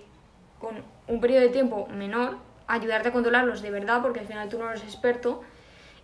con 0.59 0.75
un 1.07 1.19
periodo 1.19 1.41
de 1.41 1.49
tiempo 1.49 1.87
menor, 1.87 2.37
ayudarte 2.67 3.09
a 3.09 3.11
controlarlos 3.11 3.61
de 3.61 3.71
verdad, 3.71 4.01
porque 4.01 4.21
al 4.21 4.27
final 4.27 4.47
tú 4.47 4.59
no 4.59 4.69
eres 4.69 4.83
experto. 4.83 5.41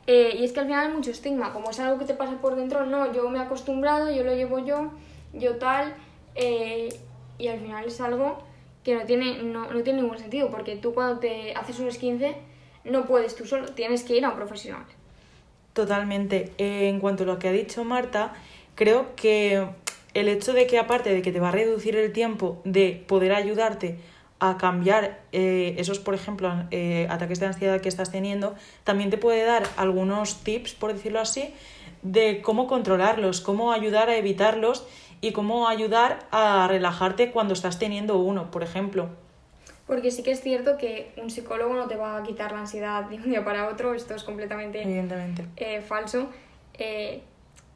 Eh, 0.07 0.35
y 0.37 0.43
es 0.43 0.51
que 0.51 0.59
al 0.59 0.65
final 0.65 0.87
hay 0.87 0.93
mucho 0.93 1.11
estigma, 1.11 1.53
como 1.53 1.69
es 1.69 1.79
algo 1.79 1.97
que 1.97 2.05
te 2.05 2.13
pasa 2.13 2.33
por 2.41 2.55
dentro, 2.55 2.85
no, 2.85 3.11
yo 3.13 3.29
me 3.29 3.39
he 3.39 3.41
acostumbrado, 3.41 4.11
yo 4.11 4.23
lo 4.23 4.35
llevo 4.35 4.59
yo, 4.59 4.91
yo 5.33 5.57
tal, 5.57 5.95
eh, 6.35 6.89
y 7.39 7.47
al 7.47 7.59
final 7.59 7.85
es 7.85 7.99
algo 8.01 8.37
que 8.83 8.95
no 8.95 9.03
tiene, 9.05 9.41
no, 9.41 9.71
no, 9.71 9.81
tiene 9.81 10.03
ningún 10.03 10.19
sentido, 10.19 10.51
porque 10.51 10.75
tú 10.75 10.93
cuando 10.93 11.19
te 11.19 11.53
haces 11.55 11.79
un 11.79 11.89
15 11.89 12.35
no 12.83 13.05
puedes 13.05 13.35
tú 13.35 13.45
solo, 13.45 13.65
tienes 13.69 14.03
que 14.03 14.15
ir 14.15 14.25
a 14.25 14.29
un 14.29 14.35
profesional. 14.35 14.85
Totalmente. 15.73 16.53
en 16.57 16.99
cuanto 16.99 17.23
a 17.23 17.25
lo 17.25 17.39
que 17.39 17.47
ha 17.47 17.51
dicho 17.51 17.83
Marta, 17.83 18.33
creo 18.75 19.15
que 19.15 19.67
el 20.15 20.29
hecho 20.29 20.53
de 20.53 20.65
que 20.65 20.79
aparte 20.79 21.13
de 21.13 21.21
que 21.21 21.31
te 21.31 21.39
va 21.39 21.49
a 21.49 21.51
reducir 21.51 21.95
el 21.95 22.11
tiempo 22.11 22.61
de 22.63 23.03
poder 23.07 23.33
ayudarte 23.33 23.99
a 24.39 24.57
cambiar 24.57 25.19
eh, 25.31 25.75
esos, 25.77 25.99
por 25.99 26.13
ejemplo, 26.13 26.51
eh, 26.71 27.05
ataques 27.09 27.39
de 27.39 27.47
ansiedad 27.47 27.81
que 27.81 27.89
estás 27.89 28.11
teniendo, 28.11 28.55
también 28.83 29.09
te 29.09 29.17
puede 29.17 29.43
dar 29.43 29.63
algunos 29.77 30.43
tips, 30.43 30.73
por 30.73 30.93
decirlo 30.93 31.19
así, 31.19 31.53
de 32.01 32.41
cómo 32.41 32.65
controlarlos, 32.67 33.41
cómo 33.41 33.71
ayudar 33.73 34.09
a 34.09 34.15
evitarlos 34.15 34.87
y 35.19 35.33
cómo 35.33 35.67
ayudar 35.67 36.19
a 36.31 36.67
relajarte 36.69 37.31
cuando 37.31 37.53
estás 37.53 37.77
teniendo 37.77 38.17
uno, 38.17 38.51
por 38.51 38.63
ejemplo. 38.63 39.09
Porque 39.85 40.11
sí 40.11 40.23
que 40.23 40.31
es 40.31 40.41
cierto 40.41 40.77
que 40.77 41.11
un 41.17 41.29
psicólogo 41.29 41.73
no 41.73 41.87
te 41.87 41.95
va 41.95 42.17
a 42.17 42.23
quitar 42.23 42.53
la 42.53 42.59
ansiedad 42.59 43.03
de 43.03 43.17
un 43.17 43.29
día 43.29 43.43
para 43.43 43.67
otro, 43.67 43.93
esto 43.93 44.15
es 44.15 44.23
completamente. 44.23 44.81
Eh, 45.57 45.81
falso 45.81 46.29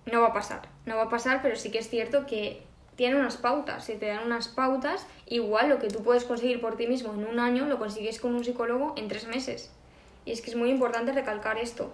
no 0.06 0.22
va 0.22 0.28
a 0.28 0.34
pasar. 0.34 0.62
No 0.86 0.98
va 0.98 1.04
a 1.04 1.10
pasar, 1.10 1.42
pero 1.42 1.56
sí 1.56 1.72
que 1.72 1.80
es 1.80 1.90
cierto 1.90 2.26
que 2.26 2.64
tiene 2.96 3.16
unas 3.16 3.38
pautas. 3.38 3.86
Si 3.86 3.96
te 3.96 4.08
dan 4.08 4.26
unas 4.26 4.48
pautas, 4.48 5.06
igual 5.26 5.70
lo 5.70 5.80
que 5.80 5.88
tú 5.88 6.04
puedes 6.04 6.26
conseguir 6.26 6.60
por 6.60 6.76
ti 6.76 6.88
mismo 6.88 7.14
en 7.14 7.26
un 7.26 7.40
año, 7.40 7.66
lo 7.66 7.80
consigues 7.80 8.20
con 8.20 8.36
un 8.36 8.44
psicólogo 8.44 8.94
en 8.98 9.08
tres 9.08 9.28
meses. 9.28 9.72
Y 10.26 10.32
es 10.32 10.42
que 10.42 10.50
es 10.50 10.56
muy 10.58 10.70
importante 10.70 11.14
recalcar 11.14 11.58
esto. 11.58 11.94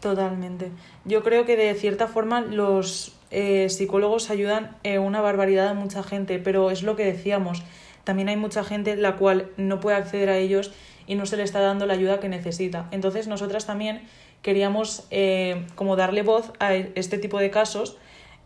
Totalmente. 0.00 0.70
Yo 1.04 1.24
creo 1.24 1.44
que 1.44 1.56
de 1.56 1.74
cierta 1.74 2.06
forma 2.06 2.40
los 2.40 3.16
eh, 3.30 3.68
psicólogos 3.68 4.30
ayudan 4.30 4.76
eh, 4.84 4.98
una 4.98 5.20
barbaridad 5.20 5.68
a 5.68 5.74
mucha 5.74 6.02
gente, 6.02 6.38
pero 6.38 6.70
es 6.70 6.82
lo 6.82 6.94
que 6.94 7.04
decíamos. 7.04 7.62
También 8.04 8.28
hay 8.28 8.36
mucha 8.36 8.62
gente 8.62 8.96
la 8.96 9.16
cual 9.16 9.50
no 9.56 9.80
puede 9.80 9.96
acceder 9.96 10.30
a 10.30 10.38
ellos 10.38 10.72
y 11.06 11.16
no 11.16 11.26
se 11.26 11.36
le 11.36 11.42
está 11.42 11.60
dando 11.60 11.84
la 11.86 11.94
ayuda 11.94 12.20
que 12.20 12.28
necesita. 12.28 12.86
Entonces 12.92 13.26
nosotras 13.26 13.66
también 13.66 14.02
queríamos 14.42 15.06
eh, 15.10 15.66
como 15.74 15.96
darle 15.96 16.22
voz 16.22 16.52
a 16.58 16.74
este 16.74 17.18
tipo 17.18 17.38
de 17.38 17.50
casos 17.50 17.96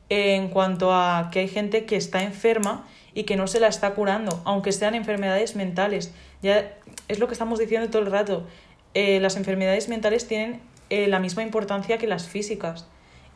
en 0.09 0.49
cuanto 0.49 0.93
a 0.93 1.31
que 1.33 1.41
hay 1.41 1.49
gente 1.49 1.85
que 1.85 1.97
está 1.97 2.23
enferma 2.23 2.87
y 3.15 3.25
que 3.25 3.37
no 3.37 3.47
se 3.47 3.61
la 3.61 3.69
está 3.69 3.95
curando, 3.95 4.41
aunque 4.45 4.73
sean 4.73 4.95
enfermedades 4.95 5.57
mentales. 5.57 6.13
Ya 6.43 6.73
es 7.09 7.19
lo 7.19 7.27
que 7.27 7.35
estamos 7.35 7.59
diciendo 7.59 7.89
todo 7.91 8.03
el 8.03 8.11
rato. 8.11 8.47
Eh, 8.95 9.21
las 9.21 9.37
enfermedades 9.37 9.89
mentales 9.89 10.27
tienen 10.27 10.61
eh, 10.91 11.07
la 11.09 11.19
misma 11.19 11.43
importancia 11.43 11.99
que 11.99 12.07
las 12.07 12.29
físicas 12.29 12.87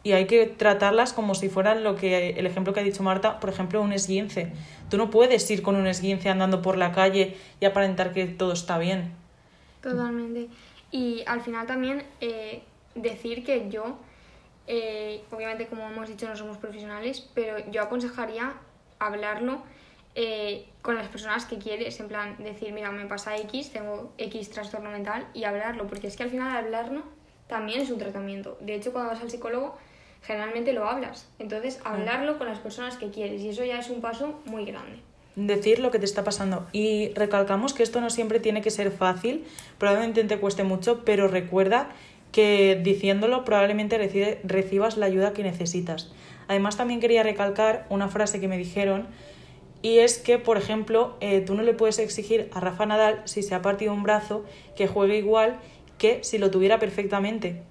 y 0.06 0.12
hay 0.12 0.26
que 0.26 0.46
tratarlas 0.46 1.12
como 1.12 1.34
si 1.34 1.48
fueran 1.48 1.82
lo 1.82 1.96
que 1.96 2.30
el 2.30 2.46
ejemplo 2.46 2.72
que 2.72 2.78
ha 2.78 2.84
dicho 2.84 3.02
Marta, 3.02 3.40
por 3.40 3.50
ejemplo, 3.50 3.82
un 3.82 3.92
esguince. 3.92 4.52
Tú 4.88 4.98
no 4.98 5.10
puedes 5.10 5.50
ir 5.50 5.62
con 5.62 5.74
un 5.74 5.88
esguince 5.88 6.28
andando 6.28 6.62
por 6.62 6.78
la 6.78 6.92
calle 6.92 7.36
y 7.58 7.64
aparentar 7.64 8.12
que 8.12 8.26
todo 8.26 8.52
está 8.52 8.78
bien. 8.78 9.10
Totalmente. 9.82 10.46
Y 10.90 11.24
al 11.26 11.40
final 11.40 11.66
también 11.66 12.04
eh, 12.20 12.62
decir 12.94 13.44
que 13.44 13.68
yo, 13.68 13.98
eh, 14.66 15.24
obviamente 15.30 15.66
como 15.66 15.88
hemos 15.88 16.08
dicho 16.08 16.28
no 16.28 16.36
somos 16.36 16.58
profesionales, 16.58 17.28
pero 17.34 17.58
yo 17.70 17.82
aconsejaría 17.82 18.54
hablarlo 18.98 19.62
eh, 20.14 20.66
con 20.82 20.94
las 20.94 21.08
personas 21.08 21.44
que 21.44 21.58
quieres, 21.58 22.00
en 22.00 22.08
plan 22.08 22.36
decir, 22.38 22.72
mira, 22.72 22.90
me 22.90 23.06
pasa 23.06 23.36
X, 23.36 23.70
tengo 23.72 24.12
X 24.16 24.50
trastorno 24.50 24.90
mental 24.90 25.26
y 25.34 25.44
hablarlo, 25.44 25.86
porque 25.86 26.06
es 26.06 26.16
que 26.16 26.22
al 26.22 26.30
final 26.30 26.56
hablarlo 26.56 27.02
también 27.48 27.80
es 27.80 27.90
un 27.90 27.98
tratamiento. 27.98 28.56
De 28.60 28.74
hecho, 28.74 28.92
cuando 28.92 29.10
vas 29.10 29.20
al 29.20 29.30
psicólogo, 29.30 29.76
generalmente 30.22 30.72
lo 30.72 30.88
hablas. 30.88 31.28
Entonces, 31.38 31.80
hablarlo 31.84 32.38
con 32.38 32.46
las 32.46 32.58
personas 32.58 32.96
que 32.96 33.10
quieres 33.10 33.42
y 33.42 33.50
eso 33.50 33.64
ya 33.64 33.78
es 33.78 33.90
un 33.90 34.00
paso 34.00 34.40
muy 34.46 34.64
grande 34.64 35.00
decir 35.36 35.78
lo 35.78 35.90
que 35.90 35.98
te 35.98 36.06
está 36.06 36.24
pasando. 36.24 36.66
Y 36.72 37.10
recalcamos 37.14 37.74
que 37.74 37.82
esto 37.82 38.00
no 38.00 38.10
siempre 38.10 38.40
tiene 38.40 38.62
que 38.62 38.70
ser 38.70 38.90
fácil, 38.90 39.44
probablemente 39.78 40.24
te 40.24 40.38
cueste 40.38 40.64
mucho, 40.64 41.04
pero 41.04 41.28
recuerda 41.28 41.90
que 42.32 42.80
diciéndolo 42.82 43.44
probablemente 43.44 43.98
recibas 44.42 44.96
la 44.96 45.06
ayuda 45.06 45.32
que 45.32 45.42
necesitas. 45.42 46.10
Además 46.48 46.76
también 46.76 47.00
quería 47.00 47.22
recalcar 47.22 47.86
una 47.90 48.08
frase 48.08 48.40
que 48.40 48.48
me 48.48 48.58
dijeron 48.58 49.06
y 49.82 49.98
es 49.98 50.18
que, 50.18 50.38
por 50.38 50.56
ejemplo, 50.56 51.16
eh, 51.20 51.40
tú 51.40 51.54
no 51.54 51.62
le 51.62 51.74
puedes 51.74 51.98
exigir 51.98 52.48
a 52.52 52.60
Rafa 52.60 52.86
Nadal, 52.86 53.22
si 53.24 53.42
se 53.42 53.54
ha 53.54 53.62
partido 53.62 53.92
un 53.92 54.02
brazo, 54.02 54.44
que 54.74 54.86
juegue 54.86 55.18
igual 55.18 55.58
que 55.98 56.24
si 56.24 56.38
lo 56.38 56.50
tuviera 56.50 56.78
perfectamente. 56.78 57.62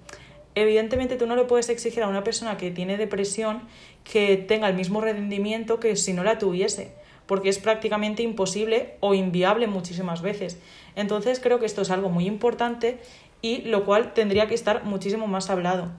Evidentemente 0.54 1.16
tú 1.16 1.26
no 1.26 1.36
le 1.36 1.44
puedes 1.44 1.68
exigir 1.68 2.02
a 2.02 2.08
una 2.08 2.24
persona 2.24 2.56
que 2.56 2.70
tiene 2.70 2.96
depresión 2.96 3.62
que 4.04 4.36
tenga 4.36 4.68
el 4.68 4.74
mismo 4.74 5.00
rendimiento 5.00 5.80
que 5.80 5.96
si 5.96 6.12
no 6.12 6.24
la 6.24 6.38
tuviese 6.38 6.92
porque 7.26 7.48
es 7.48 7.58
prácticamente 7.58 8.22
imposible 8.22 8.96
o 9.00 9.14
inviable 9.14 9.66
muchísimas 9.66 10.22
veces. 10.22 10.58
Entonces 10.94 11.40
creo 11.40 11.58
que 11.58 11.66
esto 11.66 11.82
es 11.82 11.90
algo 11.90 12.08
muy 12.08 12.26
importante 12.26 12.98
y 13.42 13.62
lo 13.62 13.84
cual 13.84 14.14
tendría 14.14 14.46
que 14.48 14.54
estar 14.54 14.84
muchísimo 14.84 15.26
más 15.26 15.50
hablado. 15.50 15.90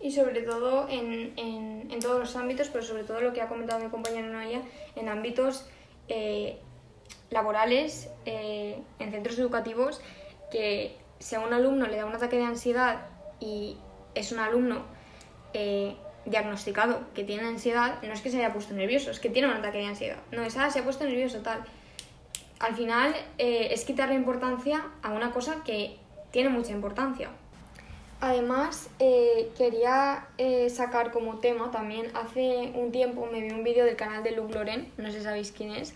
Y 0.00 0.12
sobre 0.12 0.42
todo 0.42 0.88
en, 0.88 1.32
en, 1.36 1.98
todos 2.00 2.20
los 2.20 2.36
ámbitos, 2.36 2.68
pero 2.68 2.84
sobre 2.84 3.02
todo 3.02 3.20
lo 3.20 3.32
que 3.32 3.40
ha 3.40 3.48
comentado 3.48 3.82
mi 3.82 3.90
compañero 3.90 4.28
Noelia, 4.28 4.62
en 4.94 5.08
ámbitos 5.08 5.66
eh, 6.08 6.58
laborales, 7.30 8.10
eh, 8.26 8.78
en 8.98 9.10
centros 9.10 9.38
educativos, 9.38 10.00
que 10.52 10.96
si 11.18 11.34
a 11.34 11.40
un 11.40 11.52
alumno 11.52 11.86
le 11.86 11.96
da 11.96 12.04
un 12.04 12.14
ataque 12.14 12.36
de 12.36 12.44
ansiedad 12.44 13.06
y 13.40 13.78
es 14.14 14.32
un 14.32 14.38
alumno 14.38 14.82
eh, 15.54 15.96
diagnosticado 16.26 17.00
que 17.14 17.24
tiene 17.24 17.46
ansiedad, 17.46 18.02
no 18.02 18.12
es 18.12 18.20
que 18.20 18.30
se 18.30 18.38
haya 18.38 18.52
puesto 18.52 18.74
nervioso, 18.74 19.10
es 19.10 19.20
que 19.20 19.30
tiene 19.30 19.48
un 19.48 19.54
ataque 19.54 19.78
de 19.78 19.86
ansiedad. 19.86 20.18
No 20.32 20.42
es, 20.42 20.56
ah, 20.56 20.70
se 20.70 20.80
ha 20.80 20.84
puesto 20.84 21.04
nervioso, 21.04 21.38
tal. 21.40 21.64
Al 22.58 22.74
final 22.74 23.14
eh, 23.38 23.68
es 23.70 23.84
quitarle 23.84 24.14
importancia 24.14 24.84
a 25.02 25.12
una 25.12 25.30
cosa 25.30 25.62
que 25.64 25.96
tiene 26.30 26.48
mucha 26.48 26.72
importancia. 26.72 27.30
Además, 28.20 28.88
eh, 28.98 29.50
quería 29.56 30.26
eh, 30.38 30.70
sacar 30.70 31.12
como 31.12 31.38
tema 31.38 31.70
también, 31.70 32.10
hace 32.14 32.72
un 32.74 32.90
tiempo 32.90 33.28
me 33.30 33.42
vi 33.42 33.50
un 33.50 33.62
vídeo 33.62 33.84
del 33.84 33.96
canal 33.96 34.22
de 34.22 34.30
Luc 34.30 34.54
Loren, 34.54 34.90
no 34.96 35.10
sé 35.10 35.18
si 35.18 35.24
sabéis 35.24 35.52
quién 35.52 35.70
es, 35.72 35.94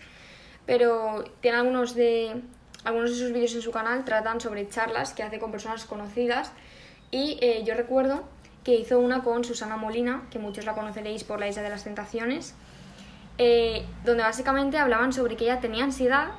pero 0.67 1.23
tiene 1.41 1.57
algunos 1.57 1.95
de, 1.95 2.41
algunos 2.83 3.09
de 3.09 3.17
sus 3.17 3.33
vídeos 3.33 3.55
en 3.55 3.63
su 3.63 3.71
canal, 3.71 4.05
tratan 4.05 4.39
sobre 4.39 4.69
charlas 4.69 5.13
que 5.13 5.23
hace 5.23 5.39
con 5.39 5.51
personas 5.51 5.85
conocidas 5.85 6.51
y 7.09 7.39
yo 7.65 7.73
recuerdo 7.73 8.23
que 8.63 8.75
hizo 8.75 8.99
una 8.99 9.23
con 9.23 9.43
Susana 9.43 9.77
Molina, 9.77 10.23
que 10.29 10.39
muchos 10.39 10.65
la 10.65 10.73
conoceréis 10.73 11.23
por 11.23 11.39
la 11.39 11.47
Isla 11.47 11.63
de 11.63 11.69
las 11.69 11.83
Tentaciones, 11.83 12.55
donde 14.05 14.21
básicamente 14.21 14.77
hablaban 14.77 15.13
sobre 15.13 15.35
que 15.35 15.45
ella 15.45 15.59
tenía 15.59 15.83
ansiedad 15.83 16.29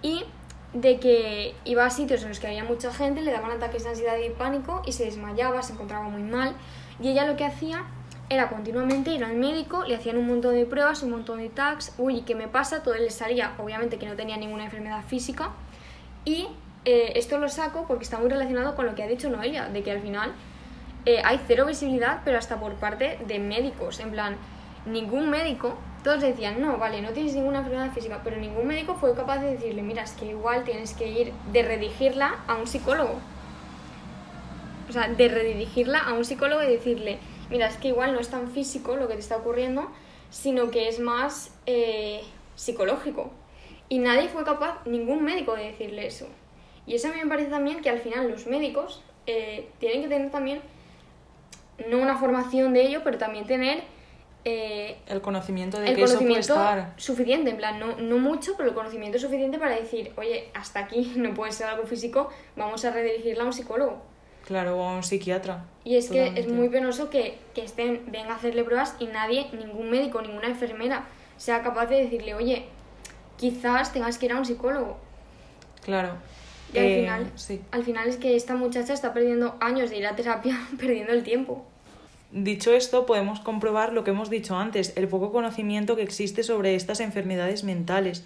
y 0.00 0.24
de 0.72 1.00
que 1.00 1.54
iba 1.64 1.84
a 1.84 1.90
sitios 1.90 2.22
en 2.22 2.28
los 2.28 2.40
que 2.40 2.46
había 2.46 2.64
mucha 2.64 2.92
gente, 2.92 3.22
le 3.22 3.32
daban 3.32 3.50
ataques 3.50 3.84
de 3.84 3.90
ansiedad 3.90 4.16
y 4.18 4.30
pánico 4.30 4.82
y 4.86 4.92
se 4.92 5.04
desmayaba, 5.04 5.62
se 5.62 5.72
encontraba 5.72 6.08
muy 6.08 6.22
mal. 6.22 6.54
Y 7.00 7.08
ella 7.08 7.26
lo 7.26 7.36
que 7.36 7.44
hacía 7.44 7.84
era 8.28 8.48
continuamente 8.48 9.12
ir 9.12 9.24
al 9.24 9.36
médico, 9.36 9.84
le 9.84 9.96
hacían 9.96 10.18
un 10.18 10.26
montón 10.26 10.54
de 10.54 10.66
pruebas, 10.66 11.02
un 11.02 11.10
montón 11.10 11.38
de 11.38 11.48
tags, 11.48 11.94
uy, 11.96 12.22
¿qué 12.22 12.34
me 12.34 12.48
pasa? 12.48 12.82
Todo 12.82 12.94
le 12.94 13.10
salía, 13.10 13.54
obviamente 13.58 13.98
que 13.98 14.06
no 14.06 14.16
tenía 14.16 14.36
ninguna 14.36 14.64
enfermedad 14.64 15.02
física. 15.06 15.50
Y 16.24 16.48
eh, 16.84 17.12
esto 17.16 17.38
lo 17.38 17.48
saco 17.48 17.86
porque 17.88 18.04
está 18.04 18.18
muy 18.18 18.28
relacionado 18.28 18.74
con 18.76 18.84
lo 18.84 18.94
que 18.94 19.02
ha 19.02 19.08
dicho 19.08 19.30
Noelia, 19.30 19.68
de 19.68 19.82
que 19.82 19.90
al 19.90 20.00
final 20.00 20.32
eh, 21.06 21.22
hay 21.24 21.40
cero 21.46 21.66
visibilidad, 21.66 22.20
pero 22.24 22.38
hasta 22.38 22.58
por 22.60 22.74
parte 22.74 23.18
de 23.26 23.38
médicos. 23.38 24.00
En 24.00 24.10
plan, 24.10 24.36
ningún 24.86 25.30
médico 25.30 25.76
todos 26.02 26.20
decían, 26.20 26.60
no, 26.60 26.78
vale, 26.78 27.02
no 27.02 27.10
tienes 27.10 27.34
ninguna 27.34 27.58
enfermedad 27.58 27.92
física, 27.92 28.20
pero 28.22 28.36
ningún 28.36 28.66
médico 28.66 28.94
fue 28.94 29.14
capaz 29.14 29.38
de 29.38 29.50
decirle, 29.52 29.82
mira, 29.82 30.02
es 30.02 30.12
que 30.12 30.26
igual 30.26 30.64
tienes 30.64 30.94
que 30.94 31.08
ir 31.08 31.32
de 31.52 31.62
redirigirla 31.62 32.36
a 32.46 32.54
un 32.54 32.66
psicólogo. 32.66 33.18
O 34.88 34.92
sea, 34.92 35.08
de 35.08 35.28
redirigirla 35.28 35.98
a 35.98 36.14
un 36.14 36.24
psicólogo 36.24 36.62
y 36.62 36.68
decirle, 36.68 37.18
mira, 37.50 37.66
es 37.66 37.76
que 37.76 37.88
igual 37.88 38.14
no 38.14 38.20
es 38.20 38.28
tan 38.28 38.50
físico 38.50 38.96
lo 38.96 39.08
que 39.08 39.14
te 39.14 39.20
está 39.20 39.36
ocurriendo, 39.36 39.90
sino 40.30 40.70
que 40.70 40.88
es 40.88 41.00
más 41.00 41.52
eh, 41.66 42.22
psicológico. 42.54 43.30
Y 43.88 43.98
nadie 43.98 44.28
fue 44.28 44.44
capaz, 44.44 44.86
ningún 44.86 45.24
médico, 45.24 45.56
de 45.56 45.64
decirle 45.64 46.06
eso. 46.06 46.26
Y 46.86 46.94
eso 46.94 47.08
a 47.08 47.12
mí 47.12 47.18
me 47.22 47.28
parece 47.28 47.50
también 47.50 47.82
que 47.82 47.90
al 47.90 47.98
final 47.98 48.30
los 48.30 48.46
médicos 48.46 49.02
eh, 49.26 49.68
tienen 49.78 50.02
que 50.02 50.08
tener 50.08 50.30
también, 50.30 50.62
no 51.88 51.98
una 51.98 52.16
formación 52.16 52.72
de 52.72 52.82
ello, 52.82 53.00
pero 53.04 53.18
también 53.18 53.46
tener 53.46 53.82
eh, 54.44 54.96
el 55.08 55.20
conocimiento 55.20 55.80
de 55.80 55.94
que 55.94 56.02
eso 56.02 56.18
puede 56.18 56.38
estar. 56.38 56.94
suficiente, 56.96 57.50
en 57.50 57.56
plan, 57.56 57.78
no, 57.78 57.96
no 57.96 58.18
mucho, 58.18 58.54
pero 58.56 58.70
el 58.70 58.74
conocimiento 58.74 59.18
suficiente 59.18 59.58
para 59.58 59.76
decir, 59.76 60.12
oye, 60.16 60.50
hasta 60.54 60.80
aquí 60.80 61.12
no 61.16 61.34
puede 61.34 61.52
ser 61.52 61.66
algo 61.66 61.84
físico, 61.86 62.30
vamos 62.56 62.84
a 62.84 62.90
redirigirla 62.90 63.42
a 63.42 63.46
un 63.46 63.52
psicólogo. 63.52 64.02
Claro, 64.46 64.78
o 64.78 64.88
a 64.88 64.94
un 64.94 65.02
psiquiatra. 65.02 65.64
Y 65.84 65.96
es 65.96 66.08
que 66.08 66.32
es 66.34 66.48
muy 66.48 66.70
penoso 66.70 67.10
que, 67.10 67.38
que 67.54 67.62
estén, 67.62 68.04
vengan 68.06 68.30
a 68.30 68.36
hacerle 68.36 68.64
pruebas 68.64 68.96
y 68.98 69.06
nadie, 69.06 69.48
ningún 69.52 69.90
médico, 69.90 70.22
ninguna 70.22 70.46
enfermera, 70.46 71.04
sea 71.36 71.62
capaz 71.62 71.86
de 71.86 72.04
decirle, 72.04 72.34
oye, 72.34 72.64
quizás 73.36 73.92
tengas 73.92 74.16
que 74.16 74.26
ir 74.26 74.32
a 74.32 74.38
un 74.38 74.46
psicólogo. 74.46 74.96
Claro. 75.84 76.12
Y 76.74 76.78
al, 76.78 76.84
eh, 76.84 77.00
final, 77.00 77.32
al 77.70 77.84
final 77.84 78.08
es 78.08 78.16
que 78.16 78.36
esta 78.36 78.54
muchacha 78.54 78.92
está 78.92 79.14
perdiendo 79.14 79.56
años 79.60 79.90
de 79.90 79.98
ir 79.98 80.06
a 80.06 80.16
terapia, 80.16 80.58
perdiendo 80.78 81.12
el 81.12 81.22
tiempo. 81.22 81.66
Dicho 82.30 82.74
esto, 82.74 83.06
podemos 83.06 83.40
comprobar 83.40 83.94
lo 83.94 84.04
que 84.04 84.10
hemos 84.10 84.28
dicho 84.28 84.56
antes, 84.56 84.92
el 84.96 85.08
poco 85.08 85.32
conocimiento 85.32 85.96
que 85.96 86.02
existe 86.02 86.42
sobre 86.42 86.74
estas 86.74 87.00
enfermedades 87.00 87.64
mentales. 87.64 88.24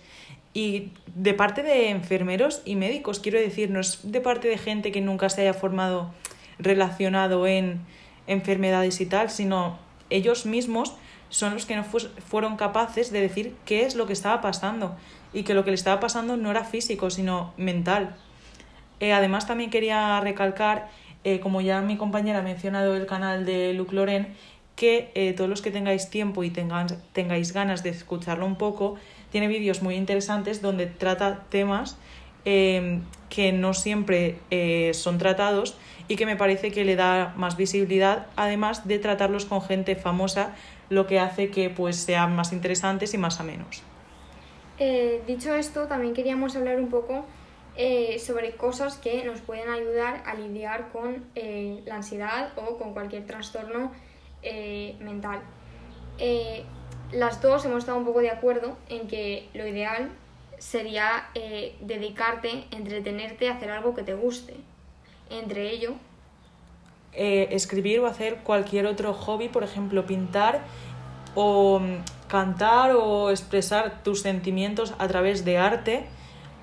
Y 0.54 0.90
de 1.14 1.34
parte 1.34 1.62
de 1.62 1.90
enfermeros 1.90 2.62
y 2.64 2.74
médicos, 2.74 3.20
quiero 3.20 3.38
decir, 3.38 3.70
no 3.70 3.80
es 3.80 4.00
de 4.02 4.20
parte 4.20 4.48
de 4.48 4.58
gente 4.58 4.90
que 4.90 5.00
nunca 5.00 5.28
se 5.28 5.42
haya 5.42 5.54
formado 5.54 6.12
relacionado 6.58 7.46
en 7.46 7.80
enfermedades 8.26 9.00
y 9.00 9.06
tal, 9.06 9.30
sino 9.30 9.78
ellos 10.10 10.46
mismos 10.46 10.94
son 11.30 11.54
los 11.54 11.64
que 11.64 11.76
no 11.76 11.84
fueron 11.84 12.56
capaces 12.56 13.10
de 13.10 13.20
decir 13.20 13.54
qué 13.64 13.86
es 13.86 13.94
lo 13.94 14.06
que 14.06 14.12
estaba 14.12 14.40
pasando 14.40 14.96
y 15.32 15.44
que 15.44 15.54
lo 15.54 15.64
que 15.64 15.70
le 15.70 15.76
estaba 15.76 15.98
pasando 15.98 16.36
no 16.36 16.50
era 16.50 16.64
físico, 16.64 17.08
sino 17.08 17.54
mental. 17.56 18.16
Eh, 19.02 19.12
además, 19.12 19.48
también 19.48 19.68
quería 19.68 20.20
recalcar 20.20 20.88
eh, 21.24 21.40
como 21.40 21.60
ya 21.60 21.80
mi 21.82 21.96
compañera 21.96 22.38
ha 22.38 22.42
mencionado 22.42 22.94
el 22.94 23.04
canal 23.06 23.44
de 23.44 23.74
Luc 23.74 23.92
Loren, 23.92 24.28
que 24.76 25.10
eh, 25.16 25.32
todos 25.32 25.50
los 25.50 25.60
que 25.60 25.72
tengáis 25.72 26.08
tiempo 26.08 26.44
y 26.44 26.50
tengáis 26.50 27.52
ganas 27.52 27.82
de 27.82 27.90
escucharlo 27.90 28.46
un 28.46 28.54
poco, 28.54 28.94
tiene 29.32 29.48
vídeos 29.48 29.82
muy 29.82 29.96
interesantes 29.96 30.62
donde 30.62 30.86
trata 30.86 31.42
temas 31.50 31.98
em, 32.44 33.02
que 33.28 33.50
no 33.52 33.74
siempre 33.74 34.38
son 34.94 35.18
tratados 35.18 35.76
y 36.06 36.14
que 36.14 36.24
me 36.24 36.36
parece 36.36 36.70
que 36.70 36.84
le 36.84 36.94
da 36.94 37.34
más 37.36 37.56
visibilidad, 37.56 38.26
además 38.36 38.86
de 38.86 39.00
tratarlos 39.00 39.46
con 39.46 39.62
gente 39.62 39.96
famosa, 39.96 40.54
lo 40.90 41.08
que 41.08 41.18
hace 41.18 41.50
que 41.50 41.70
pues, 41.70 41.96
sean 41.96 42.36
más 42.36 42.52
interesantes 42.52 43.14
y 43.14 43.18
más 43.18 43.40
amenos. 43.40 43.82
dicho 45.26 45.54
esto, 45.54 45.88
también 45.88 46.14
queríamos 46.14 46.54
hablar 46.54 46.78
un 46.78 46.88
poco 46.88 47.24
eh, 47.76 48.18
sobre 48.18 48.52
cosas 48.56 48.98
que 48.98 49.24
nos 49.24 49.40
pueden 49.40 49.70
ayudar 49.70 50.22
a 50.26 50.34
lidiar 50.34 50.92
con 50.92 51.24
eh, 51.34 51.82
la 51.86 51.96
ansiedad 51.96 52.52
o 52.56 52.76
con 52.76 52.92
cualquier 52.92 53.24
trastorno 53.24 53.92
eh, 54.42 54.94
mental. 55.00 55.40
las 57.12 57.40
dos 57.40 57.64
hemos 57.64 57.78
estado 57.78 57.96
un 57.98 58.04
poco 58.04 58.20
de 58.20 58.30
acuerdo 58.30 58.76
en 58.88 59.08
que 59.08 59.48
lo 59.54 59.66
ideal 59.66 60.10
sería 60.58 61.26
dedicarte, 61.80 62.64
entretenerte, 62.70 63.48
hacer 63.48 63.70
algo 63.70 63.94
que 63.94 64.02
te 64.02 64.14
guste. 64.14 64.54
Entre 65.30 65.70
ello, 65.70 65.94
escribir 67.12 68.00
o 68.00 68.06
hacer 68.06 68.38
cualquier 68.44 68.86
otro 68.86 69.12
hobby, 69.14 69.48
por 69.48 69.64
ejemplo, 69.64 70.06
pintar 70.06 70.60
o 71.34 71.80
mm, 71.80 72.28
cantar 72.28 72.92
o 72.94 73.30
expresar 73.30 74.02
tus 74.02 74.20
sentimientos 74.20 74.94
a 74.98 75.08
través 75.08 75.44
de 75.44 75.58
arte 75.58 76.06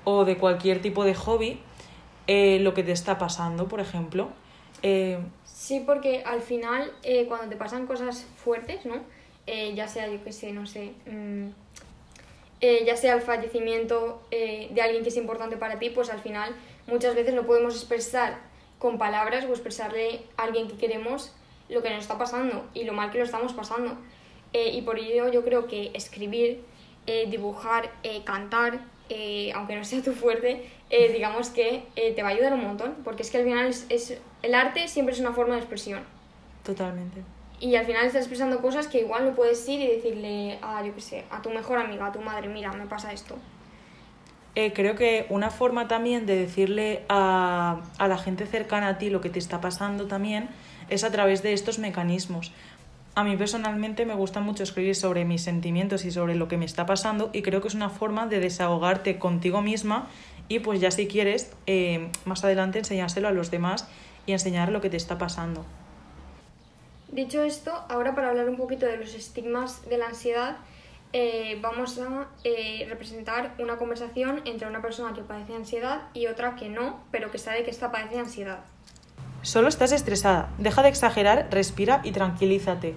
o 0.04 0.24
de 0.24 0.36
cualquier 0.36 0.80
tipo 0.82 1.04
de 1.04 1.14
hobby 1.14 1.60
eh, 2.32 2.60
lo 2.60 2.74
que 2.74 2.84
te 2.84 2.92
está 2.92 3.18
pasando, 3.18 3.66
por 3.66 3.80
ejemplo. 3.80 4.28
Eh, 4.84 5.18
sí, 5.44 5.82
porque 5.84 6.22
al 6.24 6.42
final, 6.42 6.92
eh, 7.02 7.26
cuando 7.26 7.48
te 7.48 7.56
pasan 7.56 7.88
cosas 7.88 8.24
fuertes, 8.36 8.86
¿no? 8.86 9.02
ya 9.74 9.88
sea, 9.88 10.06
yo 10.06 10.22
qué 10.22 10.30
sé, 10.30 10.52
no 10.52 10.64
sé, 10.64 10.92
mm, 11.06 11.48
ya 12.86 12.96
sea 12.96 13.14
el 13.14 13.20
fallecimiento 13.20 14.22
de 14.30 14.80
alguien 14.80 15.02
que 15.02 15.08
es 15.08 15.16
importante 15.16 15.56
para 15.56 15.80
ti, 15.80 15.90
pues 15.90 16.08
al 16.08 16.20
final 16.20 16.54
muchas 16.86 17.16
veces 17.16 17.34
lo 17.34 17.44
podemos 17.44 17.74
expresar 17.74 18.38
con 18.78 18.96
palabras 18.96 19.44
o 19.46 19.48
expresarle 19.48 20.20
a 20.36 20.44
alguien 20.44 20.68
que 20.68 20.76
queremos 20.76 21.32
lo 21.68 21.82
que 21.82 21.90
nos 21.90 22.02
está 22.02 22.16
pasando 22.16 22.64
y 22.74 22.84
lo 22.84 22.92
mal 22.92 23.10
que 23.10 23.18
lo 23.18 23.24
estamos 23.24 23.52
pasando. 23.54 23.96
y 24.52 24.80
por 24.82 25.00
ello 25.00 25.32
yo 25.32 25.42
creo 25.42 25.66
que 25.66 25.90
escribir, 25.94 26.62
dibujar, 27.26 27.90
cantar, 28.24 28.78
eh, 29.10 29.52
aunque 29.54 29.76
no 29.76 29.84
sea 29.84 30.02
tu 30.02 30.12
fuerte, 30.12 30.70
eh, 30.88 31.12
digamos 31.12 31.50
que 31.50 31.84
eh, 31.96 32.12
te 32.14 32.22
va 32.22 32.28
a 32.28 32.32
ayudar 32.32 32.54
un 32.54 32.62
montón, 32.62 32.94
porque 33.04 33.22
es 33.22 33.30
que 33.30 33.38
al 33.38 33.44
final 33.44 33.66
es, 33.66 34.18
el 34.42 34.54
arte 34.54 34.88
siempre 34.88 35.14
es 35.14 35.20
una 35.20 35.32
forma 35.32 35.54
de 35.54 35.60
expresión. 35.60 36.00
Totalmente. 36.64 37.22
Y 37.58 37.74
al 37.74 37.84
final 37.84 38.06
estás 38.06 38.22
expresando 38.22 38.60
cosas 38.60 38.86
que 38.86 39.00
igual 39.00 39.24
no 39.26 39.34
puedes 39.34 39.68
ir 39.68 39.80
y 39.80 39.86
decirle 39.86 40.58
a, 40.62 40.84
yo 40.84 40.94
qué 40.94 41.00
sé, 41.00 41.24
a 41.30 41.42
tu 41.42 41.50
mejor 41.50 41.78
amiga, 41.78 42.06
a 42.06 42.12
tu 42.12 42.20
madre, 42.20 42.48
mira, 42.48 42.72
me 42.72 42.86
pasa 42.86 43.12
esto. 43.12 43.36
creo 44.54 44.94
que 44.94 45.26
una 45.28 45.50
forma 45.50 45.88
también 45.88 46.24
de 46.24 46.36
decirle 46.36 47.02
a, 47.08 47.82
a 47.98 48.08
la 48.08 48.16
gente 48.16 48.46
cercana 48.46 48.88
a 48.88 48.98
ti 48.98 49.10
lo 49.10 49.20
que 49.20 49.28
te 49.28 49.38
está 49.38 49.60
pasando 49.60 50.06
también 50.06 50.48
es 50.88 51.04
a 51.04 51.10
través 51.10 51.42
de 51.42 51.52
estos 51.52 51.78
mecanismos. 51.78 52.52
A 53.14 53.24
mí 53.24 53.36
personalmente 53.36 54.06
me 54.06 54.14
gusta 54.14 54.40
mucho 54.40 54.62
escribir 54.62 54.94
sobre 54.94 55.24
mis 55.24 55.42
sentimientos 55.42 56.04
y 56.04 56.12
sobre 56.12 56.36
lo 56.36 56.46
que 56.46 56.56
me 56.56 56.64
está 56.64 56.86
pasando 56.86 57.30
y 57.32 57.42
creo 57.42 57.60
que 57.60 57.68
es 57.68 57.74
una 57.74 57.90
forma 57.90 58.26
de 58.26 58.38
desahogarte 58.38 59.18
contigo 59.18 59.62
misma 59.62 60.08
y 60.48 60.60
pues 60.60 60.80
ya 60.80 60.90
si 60.90 61.08
quieres 61.08 61.52
eh, 61.66 62.10
más 62.24 62.44
adelante 62.44 62.78
enseñárselo 62.78 63.28
a 63.28 63.32
los 63.32 63.50
demás 63.50 63.88
y 64.26 64.32
enseñar 64.32 64.70
lo 64.70 64.80
que 64.80 64.90
te 64.90 64.96
está 64.96 65.18
pasando. 65.18 65.64
Dicho 67.10 67.42
esto, 67.42 67.72
ahora 67.88 68.14
para 68.14 68.28
hablar 68.28 68.48
un 68.48 68.56
poquito 68.56 68.86
de 68.86 68.96
los 68.96 69.14
estigmas 69.14 69.88
de 69.88 69.98
la 69.98 70.06
ansiedad, 70.06 70.58
eh, 71.12 71.58
vamos 71.60 71.98
a 71.98 72.28
eh, 72.44 72.86
representar 72.88 73.54
una 73.58 73.76
conversación 73.76 74.42
entre 74.44 74.68
una 74.68 74.80
persona 74.80 75.12
que 75.12 75.22
padece 75.22 75.54
ansiedad 75.54 76.02
y 76.14 76.28
otra 76.28 76.54
que 76.54 76.68
no, 76.68 77.00
pero 77.10 77.32
que 77.32 77.38
sabe 77.38 77.64
que 77.64 77.70
está 77.70 77.90
padece 77.90 78.20
ansiedad. 78.20 78.60
Solo 79.42 79.68
estás 79.68 79.92
estresada. 79.92 80.50
Deja 80.58 80.82
de 80.82 80.90
exagerar, 80.90 81.48
respira 81.50 82.02
y 82.04 82.12
tranquilízate. 82.12 82.94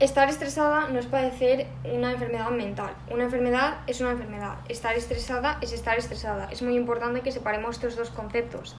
Estar 0.00 0.28
estresada 0.28 0.88
no 0.88 0.98
es 0.98 1.06
padecer 1.06 1.68
una 1.84 2.10
enfermedad 2.10 2.50
mental. 2.50 2.92
Una 3.08 3.22
enfermedad 3.24 3.78
es 3.86 4.00
una 4.00 4.10
enfermedad. 4.10 4.56
Estar 4.68 4.96
estresada 4.96 5.58
es 5.60 5.72
estar 5.72 5.96
estresada. 5.96 6.48
Es 6.50 6.62
muy 6.62 6.74
importante 6.74 7.20
que 7.20 7.30
separemos 7.30 7.76
estos 7.76 7.94
dos 7.94 8.10
conceptos. 8.10 8.76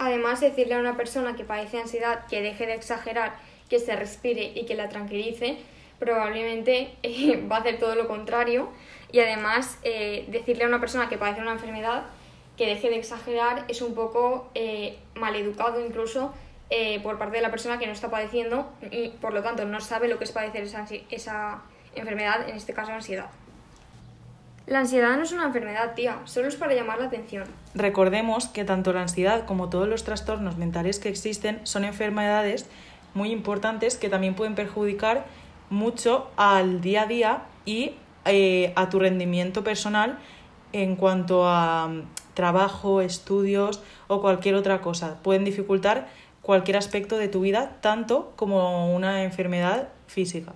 Además, 0.00 0.40
decirle 0.40 0.74
a 0.74 0.80
una 0.80 0.96
persona 0.96 1.36
que 1.36 1.44
padece 1.44 1.80
ansiedad 1.80 2.26
que 2.26 2.42
deje 2.42 2.66
de 2.66 2.74
exagerar, 2.74 3.34
que 3.68 3.78
se 3.78 3.94
respire 3.94 4.50
y 4.56 4.66
que 4.66 4.74
la 4.74 4.88
tranquilice, 4.88 5.58
probablemente 6.00 6.96
va 7.52 7.58
a 7.58 7.60
hacer 7.60 7.78
todo 7.78 7.94
lo 7.94 8.08
contrario. 8.08 8.70
Y 9.12 9.20
además, 9.20 9.78
eh, 9.84 10.26
decirle 10.28 10.64
a 10.64 10.66
una 10.66 10.80
persona 10.80 11.08
que 11.08 11.18
padece 11.18 11.40
una 11.40 11.52
enfermedad 11.52 12.02
que 12.60 12.66
deje 12.66 12.90
de 12.90 12.98
exagerar 12.98 13.64
es 13.68 13.80
un 13.80 13.94
poco 13.94 14.50
eh, 14.54 14.98
maleducado 15.14 15.80
incluso 15.80 16.34
eh, 16.68 17.00
por 17.02 17.16
parte 17.16 17.36
de 17.36 17.42
la 17.42 17.50
persona 17.50 17.78
que 17.78 17.86
no 17.86 17.92
está 17.94 18.10
padeciendo 18.10 18.70
y 18.90 19.08
por 19.08 19.32
lo 19.32 19.42
tanto 19.42 19.64
no 19.64 19.80
sabe 19.80 20.08
lo 20.08 20.18
que 20.18 20.24
es 20.24 20.32
padecer 20.32 20.62
esa, 21.08 21.62
enfermedad, 21.94 22.46
en 22.46 22.56
este 22.56 22.74
caso 22.74 22.92
ansiedad. 22.92 23.30
La 24.66 24.80
ansiedad 24.80 25.16
no 25.16 25.22
es 25.22 25.32
una 25.32 25.46
enfermedad, 25.46 25.94
tía, 25.94 26.18
solo 26.26 26.48
es 26.48 26.56
para 26.56 26.74
llamar 26.74 26.98
la 26.98 27.06
atención. 27.06 27.44
Recordemos 27.74 28.46
que 28.48 28.66
tanto 28.66 28.92
la 28.92 29.00
ansiedad 29.00 29.46
como 29.46 29.70
todos 29.70 29.88
los 29.88 30.04
trastornos 30.04 30.58
mentales 30.58 30.98
que 30.98 31.08
existen 31.08 31.66
son 31.66 31.84
enfermedades 31.84 32.68
muy 33.14 33.30
importantes 33.30 33.96
que 33.96 34.10
también 34.10 34.34
pueden 34.34 34.54
perjudicar 34.54 35.24
mucho 35.70 36.30
al 36.36 36.82
día 36.82 37.04
a 37.04 37.06
día 37.06 37.42
y 37.64 37.94
eh, 38.26 38.74
a 38.76 38.90
tu 38.90 38.98
rendimiento 38.98 39.64
personal 39.64 40.18
en 40.74 40.96
cuanto 40.96 41.48
a 41.48 41.90
trabajo, 42.40 43.02
estudios 43.02 43.82
o 44.08 44.22
cualquier 44.22 44.54
otra 44.54 44.80
cosa. 44.80 45.18
Pueden 45.22 45.44
dificultar 45.44 46.08
cualquier 46.40 46.78
aspecto 46.78 47.18
de 47.18 47.28
tu 47.28 47.40
vida, 47.40 47.76
tanto 47.82 48.32
como 48.36 48.94
una 48.94 49.24
enfermedad 49.24 49.88
física. 50.06 50.54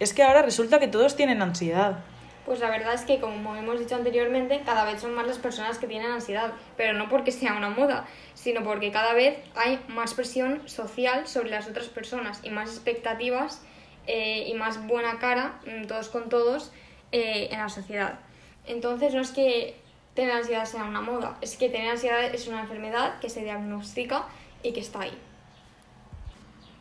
Es 0.00 0.12
que 0.12 0.24
ahora 0.24 0.42
resulta 0.42 0.80
que 0.80 0.88
todos 0.88 1.14
tienen 1.14 1.42
ansiedad. 1.42 1.98
Pues 2.44 2.58
la 2.58 2.70
verdad 2.70 2.92
es 2.92 3.02
que, 3.02 3.20
como 3.20 3.54
hemos 3.54 3.78
dicho 3.78 3.94
anteriormente, 3.94 4.62
cada 4.66 4.84
vez 4.84 5.00
son 5.00 5.14
más 5.14 5.28
las 5.28 5.38
personas 5.38 5.78
que 5.78 5.86
tienen 5.86 6.10
ansiedad, 6.10 6.52
pero 6.76 6.92
no 6.92 7.08
porque 7.08 7.30
sea 7.30 7.56
una 7.56 7.70
moda, 7.70 8.06
sino 8.34 8.64
porque 8.64 8.90
cada 8.90 9.14
vez 9.14 9.38
hay 9.54 9.78
más 9.86 10.12
presión 10.12 10.68
social 10.68 11.28
sobre 11.28 11.50
las 11.50 11.68
otras 11.68 11.86
personas 11.86 12.40
y 12.42 12.50
más 12.50 12.70
expectativas 12.70 13.62
eh, 14.08 14.44
y 14.48 14.54
más 14.54 14.84
buena 14.88 15.20
cara, 15.20 15.60
mm, 15.66 15.86
todos 15.86 16.08
con 16.08 16.28
todos, 16.28 16.72
eh, 17.12 17.48
en 17.52 17.60
la 17.60 17.68
sociedad. 17.68 18.18
Entonces 18.66 19.14
no 19.14 19.20
es 19.20 19.30
que 19.30 19.83
tener 20.14 20.32
ansiedad 20.32 20.64
sea 20.64 20.84
una 20.84 21.00
moda, 21.00 21.36
es 21.40 21.56
que 21.56 21.68
tener 21.68 21.90
ansiedad 21.90 22.22
es 22.24 22.48
una 22.48 22.60
enfermedad 22.60 23.18
que 23.20 23.28
se 23.28 23.42
diagnostica 23.42 24.26
y 24.62 24.72
que 24.72 24.80
está 24.80 25.00
ahí. 25.00 25.18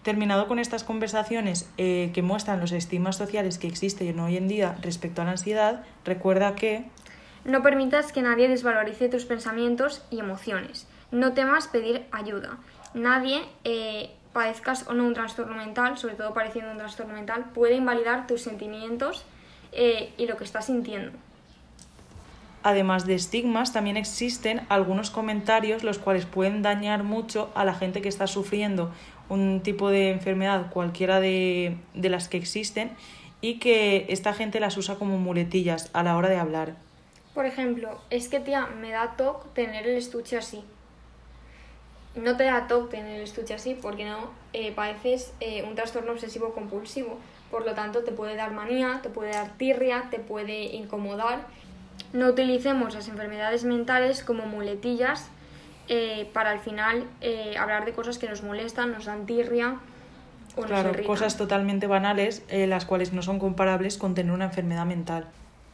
Terminado 0.04 0.48
con 0.48 0.60
estas 0.60 0.84
conversaciones 0.84 1.69
eh, 1.78 2.12
que 2.13 2.22
muestran 2.22 2.60
los 2.60 2.74
estigmas 2.74 3.15
sociales 3.15 3.58
que 3.58 3.67
existen 3.67 4.19
hoy 4.19 4.38
en 4.38 4.48
día 4.48 4.78
respecto 4.82 5.22
a 5.22 5.26
la 5.26 5.32
ansiedad, 5.32 5.84
recuerda 6.04 6.56
que... 6.56 6.86
No 7.46 7.62
permitas 7.62 8.12
que 8.12 8.22
nadie 8.22 8.50
desvalorice 8.50 9.10
tus 9.10 9.26
pensamientos 9.26 10.04
y 10.10 10.19
emociones. 10.19 10.88
No 11.12 11.34
temas 11.34 11.67
pedir 11.67 12.06
ayuda. 12.12 12.58
Nadie, 12.93 13.41
eh, 13.63 14.12
padezcas 14.34 14.88
o 14.88 14.93
no 14.93 15.06
un 15.06 15.13
trastorno 15.13 15.56
mental, 15.56 15.98
sobre 15.98 16.15
todo 16.15 16.34
pareciendo 16.34 16.72
un 16.72 16.78
trastorno 16.78 17.13
mental, 17.13 17.46
puede 17.54 17.76
invalidar 17.76 18.28
tus 18.28 18.41
sentimientos 18.41 19.24
eh, 19.72 20.13
y 20.17 20.28
lo 20.28 20.36
que 20.38 20.43
estás 20.43 20.65
sintiendo. 20.65 21.12
Además 22.63 23.06
de 23.06 23.15
estigmas, 23.15 23.73
también 23.73 23.97
existen 23.97 24.62
algunos 24.69 25.10
comentarios 25.10 25.84
los 25.84 25.99
cuales 25.99 26.26
pueden 26.26 26.62
dañar 26.62 27.04
mucho 27.04 27.52
a 27.56 27.65
la 27.65 27.73
gente 27.73 28.02
que 28.02 28.10
está 28.10 28.26
sufriendo 28.26 28.91
un 29.30 29.62
tipo 29.62 29.89
de 29.89 30.12
enfermedad, 30.12 30.71
cualquiera 30.71 31.19
de, 31.19 31.78
de 31.93 32.10
las 32.10 32.30
que 32.30 32.38
existen, 32.38 32.91
y 33.41 33.60
que 33.60 34.06
esta 34.08 34.34
gente 34.34 34.62
las 34.62 34.78
usa 34.78 34.95
como 34.95 35.17
muletillas 35.17 35.89
a 35.91 36.02
la 36.02 36.15
hora 36.15 36.30
de 36.30 36.38
hablar. 36.38 36.76
Por 37.34 37.45
ejemplo, 37.45 37.99
es 38.10 38.30
que 38.30 38.39
tía, 38.39 38.67
me 38.67 38.91
da 38.91 39.17
toque 39.17 39.49
tener 39.54 39.86
el 39.86 39.97
estuche 39.97 40.38
así. 40.38 40.63
No 42.15 42.38
te 42.38 42.45
da 42.45 42.67
toque 42.67 42.97
tener 42.97 43.17
el 43.17 43.23
estuche 43.23 43.54
así 43.54 43.76
porque 43.80 44.06
no 44.06 44.30
eh, 44.54 44.71
padeces 44.71 45.34
eh, 45.41 45.63
un 45.63 45.76
trastorno 45.76 46.13
obsesivo 46.13 46.54
compulsivo. 46.54 47.17
Por 47.52 47.65
lo 47.65 47.73
tanto, 47.73 48.04
te 48.06 48.13
puede 48.13 48.36
dar 48.36 48.52
manía, 48.52 49.02
te 49.04 49.10
puede 49.10 49.32
dar 49.32 49.58
tirria, 49.58 50.08
te 50.10 50.19
puede 50.19 50.63
incomodar. 50.76 51.45
No 52.13 52.28
utilicemos 52.28 52.93
las 52.93 53.08
enfermedades 53.08 53.63
mentales 53.63 54.23
como 54.23 54.45
muletillas 54.45 55.30
eh, 55.89 56.30
para 56.32 56.52
al 56.52 56.60
final 56.60 57.06
eh, 57.21 57.56
hablar 57.58 57.86
de 57.86 57.93
cosas 57.93 58.19
que 58.19 58.30
nos 58.30 58.43
molestan, 58.43 58.91
nos 58.91 59.06
dan 59.06 59.26
tirria 59.26 59.80
o 60.56 60.62
claro, 60.62 60.91
cosas 61.08 61.36
totalmente 61.36 61.88
banales, 61.88 62.43
eh, 62.49 62.67
las 62.67 62.86
cuales 62.86 63.13
no 63.13 63.23
son 63.23 63.39
comparables 63.39 63.97
con 63.97 64.13
tener 64.13 64.32
una 64.32 64.45
enfermedad 64.45 64.86
mental. 64.86 65.26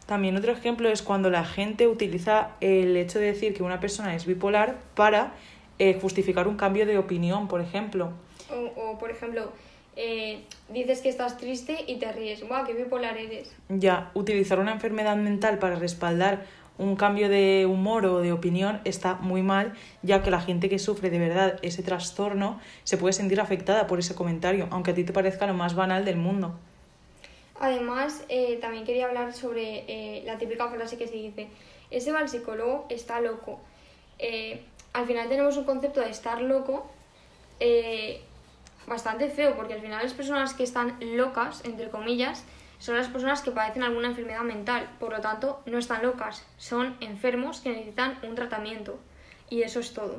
También 0.06 0.38
otro 0.38 0.54
ejemplo 0.54 0.88
es 0.88 1.02
cuando 1.02 1.30
la 1.30 1.44
gente 1.44 1.88
utiliza 1.88 2.52
el 2.62 2.96
hecho 2.96 3.20
de 3.20 3.26
decir 3.26 3.54
que 3.54 3.62
una 3.62 3.82
persona 3.82 4.16
es 4.16 4.26
bipolar 4.26 4.78
para 4.96 5.34
justificar 6.02 6.48
un 6.48 6.58
cambio 6.58 6.86
de 6.86 6.98
opinión, 6.98 7.48
por 7.48 7.62
ejemplo. 7.62 8.12
O, 8.50 8.82
o 8.82 8.98
por 8.98 9.12
ejemplo, 9.12 9.54
dices 10.70 11.02
que 11.02 11.10
estás 11.10 11.38
triste 11.38 11.84
y 11.88 11.98
te 11.98 12.12
ríes. 12.12 12.48
¡Guau, 12.48 12.66
qué 12.66 12.74
bipolar 12.74 13.18
eres! 13.18 13.52
Ya, 13.70 14.12
utilizar 14.14 14.60
una 14.60 14.72
enfermedad 14.72 15.18
mental 15.18 15.60
para 15.60 15.76
respaldar 15.76 16.46
un 16.80 16.96
cambio 16.96 17.30
de 17.30 17.68
humor 17.70 18.06
o 18.06 18.22
de 18.22 18.32
opinión 18.32 18.80
está 18.86 19.16
muy 19.16 19.44
mal, 19.44 19.74
ya 20.02 20.24
que 20.24 20.32
la 20.32 20.40
gente 20.40 20.70
que 20.70 20.80
sufre 20.80 21.10
de 21.10 21.20
verdad 21.20 21.60
ese 21.62 21.84
trastorno 21.84 22.60
se 22.86 22.98
puede 22.98 23.14
sentir 23.14 23.40
afectada 23.42 23.86
por 23.86 24.00
ese 24.00 24.16
comentario, 24.16 24.68
aunque 24.72 24.92
a 24.92 24.94
ti 24.94 25.04
te 25.04 25.12
parezca 25.12 25.46
lo 25.46 25.54
más 25.54 25.76
banal 25.76 26.06
del 26.06 26.16
mundo. 26.16 26.56
Además, 27.60 28.24
eh, 28.30 28.58
también 28.62 28.86
quería 28.86 29.08
hablar 29.08 29.34
sobre 29.34 29.84
eh, 29.88 30.24
la 30.26 30.38
típica 30.38 30.70
frase 30.70 30.98
que 30.98 31.08
se 31.08 31.16
dice, 31.16 31.50
ese 31.92 32.14
va 32.14 32.20
al 32.20 32.30
psicólogo, 32.30 32.86
está 32.88 33.20
loco. 33.20 33.60
Eh, 34.18 34.62
al 34.94 35.06
final 35.06 35.28
tenemos 35.28 35.58
un 35.58 35.66
concepto 35.66 36.00
de 36.00 36.10
estar 36.10 36.42
loco 36.42 36.90
bastante 38.90 39.30
feo, 39.30 39.56
porque 39.56 39.76
al 39.76 39.82
final 39.82 40.04
las 40.04 40.14
personas 40.14 40.54
que 40.54 40.64
están 40.64 40.98
locas, 41.00 41.64
entre 41.64 41.90
comillas, 41.90 42.44
son 42.80 42.96
las 42.96 43.08
personas 43.08 43.42
que 43.42 43.52
padecen 43.52 43.84
alguna 43.84 44.08
enfermedad 44.08 44.42
mental, 44.42 44.90
por 45.00 45.12
lo 45.12 45.22
tanto 45.22 45.62
no 45.66 45.78
están 45.78 46.02
locas, 46.02 46.46
son 46.58 46.96
enfermos 47.02 47.60
que 47.60 47.70
necesitan 47.70 48.18
un 48.24 48.36
tratamiento 48.36 48.98
y 49.50 49.62
eso 49.62 49.80
es 49.80 49.94
todo. 49.94 50.18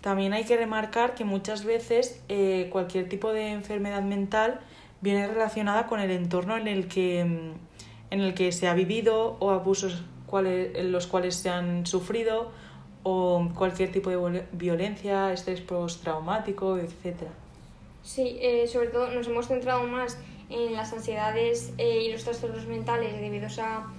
También 0.00 0.32
hay 0.32 0.44
que 0.44 0.56
remarcar 0.56 1.14
que 1.14 1.24
muchas 1.24 1.64
veces 1.64 2.22
eh, 2.28 2.68
cualquier 2.72 3.08
tipo 3.08 3.32
de 3.32 3.48
enfermedad 3.50 4.02
mental 4.02 4.60
viene 5.02 5.26
relacionada 5.26 5.86
con 5.86 6.00
el 6.00 6.10
entorno 6.10 6.56
en 6.56 6.68
el 6.68 6.88
que, 6.88 7.24
mm, 7.24 8.12
en 8.12 8.20
el 8.20 8.34
que 8.34 8.52
se 8.52 8.66
ha 8.66 8.74
vivido 8.74 9.36
o 9.40 9.50
abusos 9.50 10.02
en 10.32 10.92
los 10.92 11.06
cuales 11.06 11.34
se 11.34 11.50
han 11.50 11.86
sufrido 11.86 12.52
o 13.02 13.48
cualquier 13.54 13.90
tipo 13.90 14.10
de 14.10 14.44
violencia, 14.52 15.32
estrés 15.32 15.60
postraumático, 15.60 16.78
etc. 16.78 17.26
Sí, 18.02 18.38
eh, 18.40 18.66
sobre 18.66 18.88
todo 18.88 19.08
nos 19.10 19.26
hemos 19.26 19.48
centrado 19.48 19.82
más 19.84 20.18
en 20.50 20.74
las 20.74 20.92
ansiedades 20.92 21.72
eh, 21.78 22.02
y 22.02 22.12
los 22.12 22.24
trastornos 22.24 22.66
mentales 22.66 23.18
debido 23.20 23.46
a, 23.62 23.92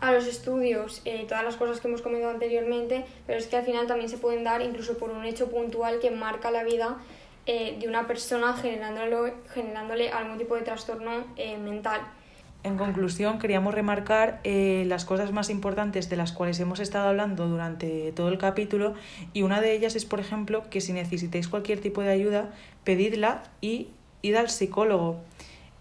a 0.00 0.12
los 0.12 0.26
estudios 0.26 1.00
eh, 1.04 1.24
todas 1.28 1.44
las 1.44 1.56
cosas 1.56 1.80
que 1.80 1.88
hemos 1.88 2.02
comentado 2.02 2.32
anteriormente, 2.32 3.04
pero 3.26 3.38
es 3.38 3.46
que 3.46 3.56
al 3.56 3.64
final 3.64 3.86
también 3.86 4.08
se 4.08 4.18
pueden 4.18 4.44
dar 4.44 4.60
incluso 4.60 4.98
por 4.98 5.10
un 5.10 5.24
hecho 5.24 5.48
puntual 5.48 6.00
que 6.00 6.10
marca 6.10 6.50
la 6.50 6.64
vida 6.64 6.98
eh, 7.46 7.76
de 7.80 7.88
una 7.88 8.06
persona 8.06 8.54
generándole, 8.54 9.34
generándole 9.54 10.10
algún 10.10 10.36
tipo 10.36 10.56
de 10.56 10.62
trastorno 10.62 11.26
mental. 11.60 12.00
En 12.64 12.76
conclusión, 12.76 13.38
queríamos 13.38 13.72
remarcar 13.72 14.40
las 14.44 15.04
cosas 15.04 15.32
más 15.32 15.48
importantes 15.48 16.10
de 16.10 16.16
las 16.16 16.32
cuales 16.32 16.58
hemos 16.58 16.80
estado 16.80 17.08
hablando 17.08 17.46
durante 17.46 18.12
todo 18.12 18.28
el 18.28 18.38
capítulo 18.38 18.94
y 19.32 19.42
una 19.42 19.60
de 19.60 19.72
ellas 19.72 19.94
es, 19.94 20.04
por 20.04 20.18
ejemplo, 20.18 20.68
que 20.68 20.80
si 20.80 20.92
necesitáis 20.92 21.46
cualquier 21.48 21.80
tipo 21.80 22.02
de 22.02 22.10
ayuda, 22.10 22.50
pedidla 22.84 23.44
y 23.60 23.88
id 24.22 24.34
al 24.34 24.50
psicólogo. 24.50 25.20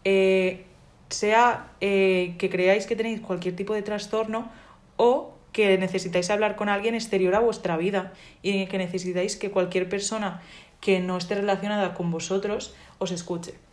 Eh, 0.03 0.65
sea 1.09 1.71
eh, 1.81 2.35
que 2.37 2.49
creáis 2.49 2.85
que 2.85 2.95
tenéis 2.95 3.21
cualquier 3.21 3.55
tipo 3.55 3.73
de 3.73 3.81
trastorno 3.81 4.51
o 4.97 5.33
que 5.51 5.77
necesitáis 5.77 6.29
hablar 6.29 6.55
con 6.55 6.69
alguien 6.69 6.95
exterior 6.95 7.33
a 7.35 7.39
vuestra 7.39 7.77
vida 7.77 8.13
y 8.41 8.67
que 8.67 8.77
necesitáis 8.77 9.35
que 9.35 9.49
cualquier 9.49 9.89
persona 9.89 10.41
que 10.81 10.99
no 10.99 11.17
esté 11.17 11.35
relacionada 11.35 11.93
con 11.93 12.11
vosotros 12.11 12.75
os 12.99 13.11
escuche. 13.11 13.66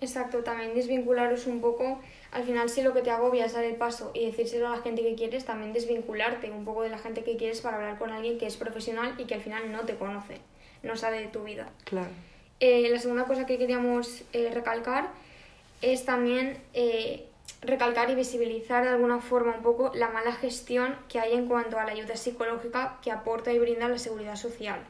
Exacto, 0.00 0.38
también 0.44 0.74
desvincularos 0.74 1.46
un 1.46 1.60
poco. 1.60 2.00
Al 2.32 2.44
final, 2.44 2.68
si 2.68 2.82
lo 2.82 2.92
que 2.92 3.02
te 3.02 3.10
agobia 3.10 3.46
es 3.46 3.54
dar 3.54 3.64
el 3.64 3.76
paso 3.76 4.10
y 4.14 4.26
decírselo 4.26 4.68
a 4.68 4.76
la 4.76 4.82
gente 4.82 5.02
que 5.02 5.14
quieres, 5.14 5.44
también 5.44 5.72
desvincularte 5.72 6.50
un 6.50 6.64
poco 6.64 6.82
de 6.82 6.90
la 6.90 6.98
gente 6.98 7.24
que 7.24 7.36
quieres 7.36 7.60
para 7.60 7.76
hablar 7.76 7.98
con 7.98 8.10
alguien 8.10 8.38
que 8.38 8.46
es 8.46 8.56
profesional 8.56 9.14
y 9.18 9.24
que 9.24 9.34
al 9.34 9.40
final 9.40 9.72
no 9.72 9.80
te 9.82 9.96
conoce, 9.96 10.40
no 10.82 10.96
sabe 10.96 11.20
de 11.20 11.28
tu 11.28 11.44
vida. 11.44 11.70
Claro. 11.84 12.10
Eh, 12.60 12.88
la 12.90 12.98
segunda 12.98 13.24
cosa 13.24 13.46
que 13.46 13.58
queríamos 13.58 14.22
recalcar 14.32 15.08
es 15.82 16.04
también 16.04 16.58
eh, 16.74 17.26
recalcar 17.62 18.10
y 18.10 18.14
visibilizar 18.14 18.84
de 18.84 18.90
alguna 18.90 19.20
forma 19.20 19.54
un 19.56 19.62
poco 19.62 19.92
la 19.94 20.08
mala 20.08 20.32
gestión 20.32 20.96
que 21.08 21.18
hay 21.18 21.34
en 21.34 21.46
cuanto 21.46 21.78
a 21.78 21.84
la 21.84 21.92
ayuda 21.92 22.16
psicológica 22.16 22.98
que 23.02 23.10
aporta 23.10 23.52
y 23.52 23.58
brinda 23.58 23.88
la 23.88 23.98
seguridad 23.98 24.36
social. 24.36 24.80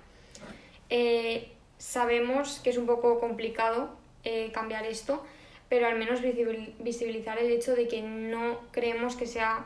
Eh, 0.91 1.51
sabemos 1.79 2.61
que 2.63 2.71
es 2.71 2.79
un 2.79 2.87
poco 2.87 3.19
complicado 3.19 3.91
eh, 4.27 4.51
cambiar 4.53 4.85
esto, 4.85 5.25
pero 5.71 5.87
al 5.87 5.97
menos 5.97 6.21
visibilizar 6.21 7.39
el 7.39 7.51
hecho 7.51 7.75
de 7.75 7.89
que 7.89 8.03
no 8.03 8.61
creemos 8.73 9.17
que 9.17 9.27
sea 9.27 9.65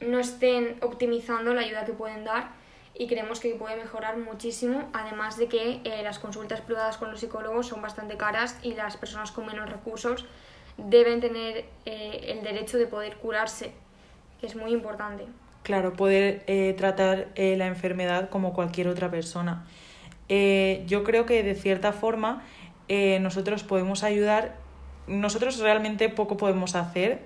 no 0.00 0.18
estén 0.18 0.76
optimizando 0.80 1.54
la 1.54 1.62
ayuda 1.62 1.84
que 1.84 1.92
pueden 1.92 2.24
dar 2.24 2.50
y 2.94 3.06
creemos 3.06 3.40
que 3.40 3.54
puede 3.54 3.76
mejorar 3.76 4.18
muchísimo, 4.18 4.88
además 4.92 5.38
de 5.38 5.48
que 5.48 5.80
eh, 5.84 6.02
las 6.02 6.18
consultas 6.18 6.60
privadas 6.60 6.98
con 6.98 7.10
los 7.10 7.20
psicólogos 7.20 7.68
son 7.68 7.80
bastante 7.80 8.16
caras 8.16 8.58
y 8.62 8.74
las 8.74 8.96
personas 8.96 9.30
con 9.32 9.46
menos 9.46 9.70
recursos 9.70 10.26
deben 10.76 11.20
tener 11.20 11.64
eh, 11.86 12.24
el 12.28 12.42
derecho 12.42 12.78
de 12.78 12.86
poder 12.86 13.16
curarse, 13.16 13.72
que 14.40 14.46
es 14.46 14.56
muy 14.56 14.72
importante. 14.72 15.24
Claro, 15.62 15.92
poder 15.94 16.42
eh, 16.46 16.74
tratar 16.76 17.28
eh, 17.34 17.56
la 17.56 17.66
enfermedad 17.66 18.28
como 18.28 18.52
cualquier 18.52 18.88
otra 18.88 19.10
persona. 19.10 19.64
Eh, 20.28 20.84
yo 20.86 21.04
creo 21.04 21.24
que 21.26 21.42
de 21.42 21.54
cierta 21.54 21.92
forma 21.92 22.42
nosotros 23.20 23.62
podemos 23.62 24.02
ayudar, 24.02 24.56
nosotros 25.06 25.58
realmente 25.58 26.08
poco 26.08 26.36
podemos 26.36 26.74
hacer, 26.74 27.20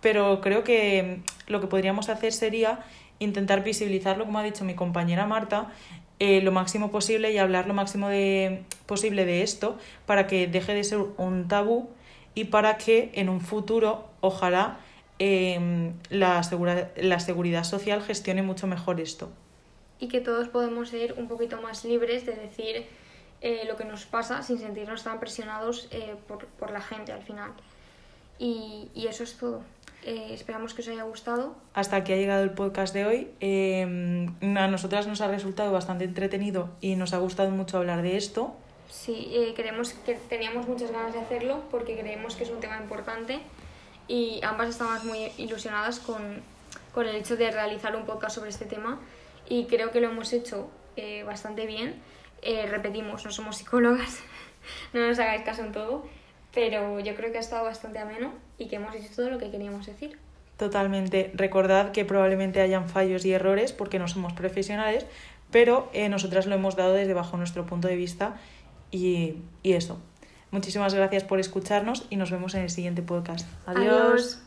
pero 0.00 0.40
creo 0.40 0.64
que 0.64 1.20
lo 1.46 1.60
que 1.60 1.66
podríamos 1.66 2.08
hacer 2.08 2.32
sería 2.32 2.80
intentar 3.18 3.64
visibilizarlo, 3.64 4.24
como 4.24 4.38
ha 4.38 4.44
dicho 4.44 4.64
mi 4.64 4.74
compañera 4.74 5.26
Marta, 5.26 5.72
lo 6.20 6.52
máximo 6.52 6.90
posible 6.90 7.32
y 7.32 7.38
hablar 7.38 7.66
lo 7.66 7.74
máximo 7.74 8.08
de, 8.08 8.62
posible 8.86 9.24
de 9.24 9.42
esto 9.42 9.78
para 10.06 10.26
que 10.26 10.46
deje 10.46 10.74
de 10.74 10.84
ser 10.84 10.98
un 11.16 11.48
tabú 11.48 11.90
y 12.34 12.44
para 12.44 12.76
que 12.76 13.10
en 13.14 13.28
un 13.28 13.40
futuro, 13.40 14.04
ojalá, 14.20 14.78
Em, 15.20 15.94
la, 16.10 16.42
la 16.96 17.20
seguridad 17.20 17.64
social 17.64 18.02
gestione 18.02 18.42
mucho 18.42 18.68
mejor 18.68 19.00
esto. 19.00 19.30
Y 19.98 20.06
que 20.06 20.20
todos 20.20 20.48
podemos 20.48 20.90
ser 20.90 21.14
un 21.14 21.26
poquito 21.26 21.60
más 21.60 21.84
libres 21.84 22.24
de 22.24 22.36
decir 22.36 22.86
eh, 23.40 23.64
lo 23.66 23.76
que 23.76 23.84
nos 23.84 24.04
pasa 24.06 24.42
sin 24.42 24.58
sentirnos 24.58 25.04
tan 25.04 25.20
presionados 25.20 25.88
eh, 25.90 26.16
por, 26.26 26.46
por, 26.46 26.70
la 26.70 26.80
gente 26.80 27.12
al 27.12 27.22
final. 27.22 27.52
Y, 28.38 28.88
y 28.94 29.06
eso 29.06 29.22
es 29.22 29.36
todo. 29.36 29.62
Eh, 30.04 30.30
esperamos 30.32 30.74
que 30.74 30.82
os 30.82 30.88
haya 30.88 31.02
gustado. 31.02 31.54
Hasta 31.74 31.96
aquí 31.96 32.12
ha 32.12 32.16
llegado 32.16 32.42
el 32.42 32.50
podcast 32.50 32.94
de 32.94 33.04
hoy. 33.04 33.30
Em, 33.40 34.56
a 34.56 34.68
nosotras 34.68 35.06
nos 35.06 35.20
ha 35.20 35.28
resultado 35.28 35.72
bastante 35.72 36.04
entretenido 36.04 36.70
y 36.80 36.96
nos 36.96 37.12
ha 37.14 37.18
gustado 37.18 37.50
mucho 37.50 37.78
hablar 37.78 38.02
de 38.02 38.16
esto. 38.16 38.54
Sí, 38.90 39.52
creemos 39.54 39.92
que 39.92 40.14
teníamos 40.14 40.66
muchas 40.66 40.90
ganas 40.90 41.12
de 41.12 41.20
hacerlo 41.20 41.62
porque 41.70 41.98
creemos 41.98 42.36
que 42.36 42.44
es 42.44 42.50
un 42.50 42.60
tema 42.60 42.78
importante 42.78 43.40
y 44.08 44.40
ambas 44.42 44.70
estábamos 44.70 45.04
muy 45.04 45.30
ilusionadas 45.36 46.00
con, 46.00 46.40
con, 46.94 47.06
el 47.06 47.14
hecho 47.14 47.36
de 47.36 47.50
realizar 47.50 47.94
un 47.94 48.06
podcast 48.06 48.36
sobre 48.36 48.48
este 48.48 48.64
tema 48.64 48.98
y 49.46 49.66
creo 49.66 49.90
que 49.90 50.00
lo 50.00 50.08
hemos 50.08 50.32
hecho 50.32 50.70
eh, 50.96 51.22
bastante 51.24 51.66
bien. 51.66 51.94
Eh, 52.42 52.66
repetimos, 52.66 53.24
no 53.24 53.30
somos 53.30 53.56
psicólogas, 53.56 54.20
no 54.92 55.06
nos 55.06 55.18
hagáis 55.18 55.42
caso 55.42 55.62
en 55.62 55.72
todo, 55.72 56.04
pero 56.54 57.00
yo 57.00 57.14
creo 57.14 57.32
que 57.32 57.38
ha 57.38 57.40
estado 57.40 57.64
bastante 57.64 57.98
ameno 57.98 58.32
y 58.58 58.68
que 58.68 58.76
hemos 58.76 58.92
dicho 58.92 59.08
todo 59.14 59.30
lo 59.30 59.38
que 59.38 59.50
queríamos 59.50 59.86
decir. 59.86 60.18
Totalmente. 60.56 61.30
Recordad 61.34 61.92
que 61.92 62.04
probablemente 62.04 62.60
hayan 62.60 62.88
fallos 62.88 63.24
y 63.24 63.32
errores 63.32 63.72
porque 63.72 63.98
no 63.98 64.08
somos 64.08 64.32
profesionales, 64.32 65.06
pero 65.50 65.88
eh, 65.92 66.08
nosotras 66.08 66.46
lo 66.46 66.54
hemos 66.56 66.74
dado 66.74 66.94
desde 66.94 67.14
bajo 67.14 67.36
nuestro 67.36 67.64
punto 67.64 67.86
de 67.86 67.96
vista 67.96 68.36
y, 68.90 69.36
y 69.62 69.74
eso. 69.74 70.00
Muchísimas 70.50 70.94
gracias 70.94 71.24
por 71.24 71.38
escucharnos 71.38 72.06
y 72.10 72.16
nos 72.16 72.30
vemos 72.30 72.54
en 72.54 72.62
el 72.62 72.70
siguiente 72.70 73.02
podcast. 73.02 73.46
Adiós. 73.66 74.42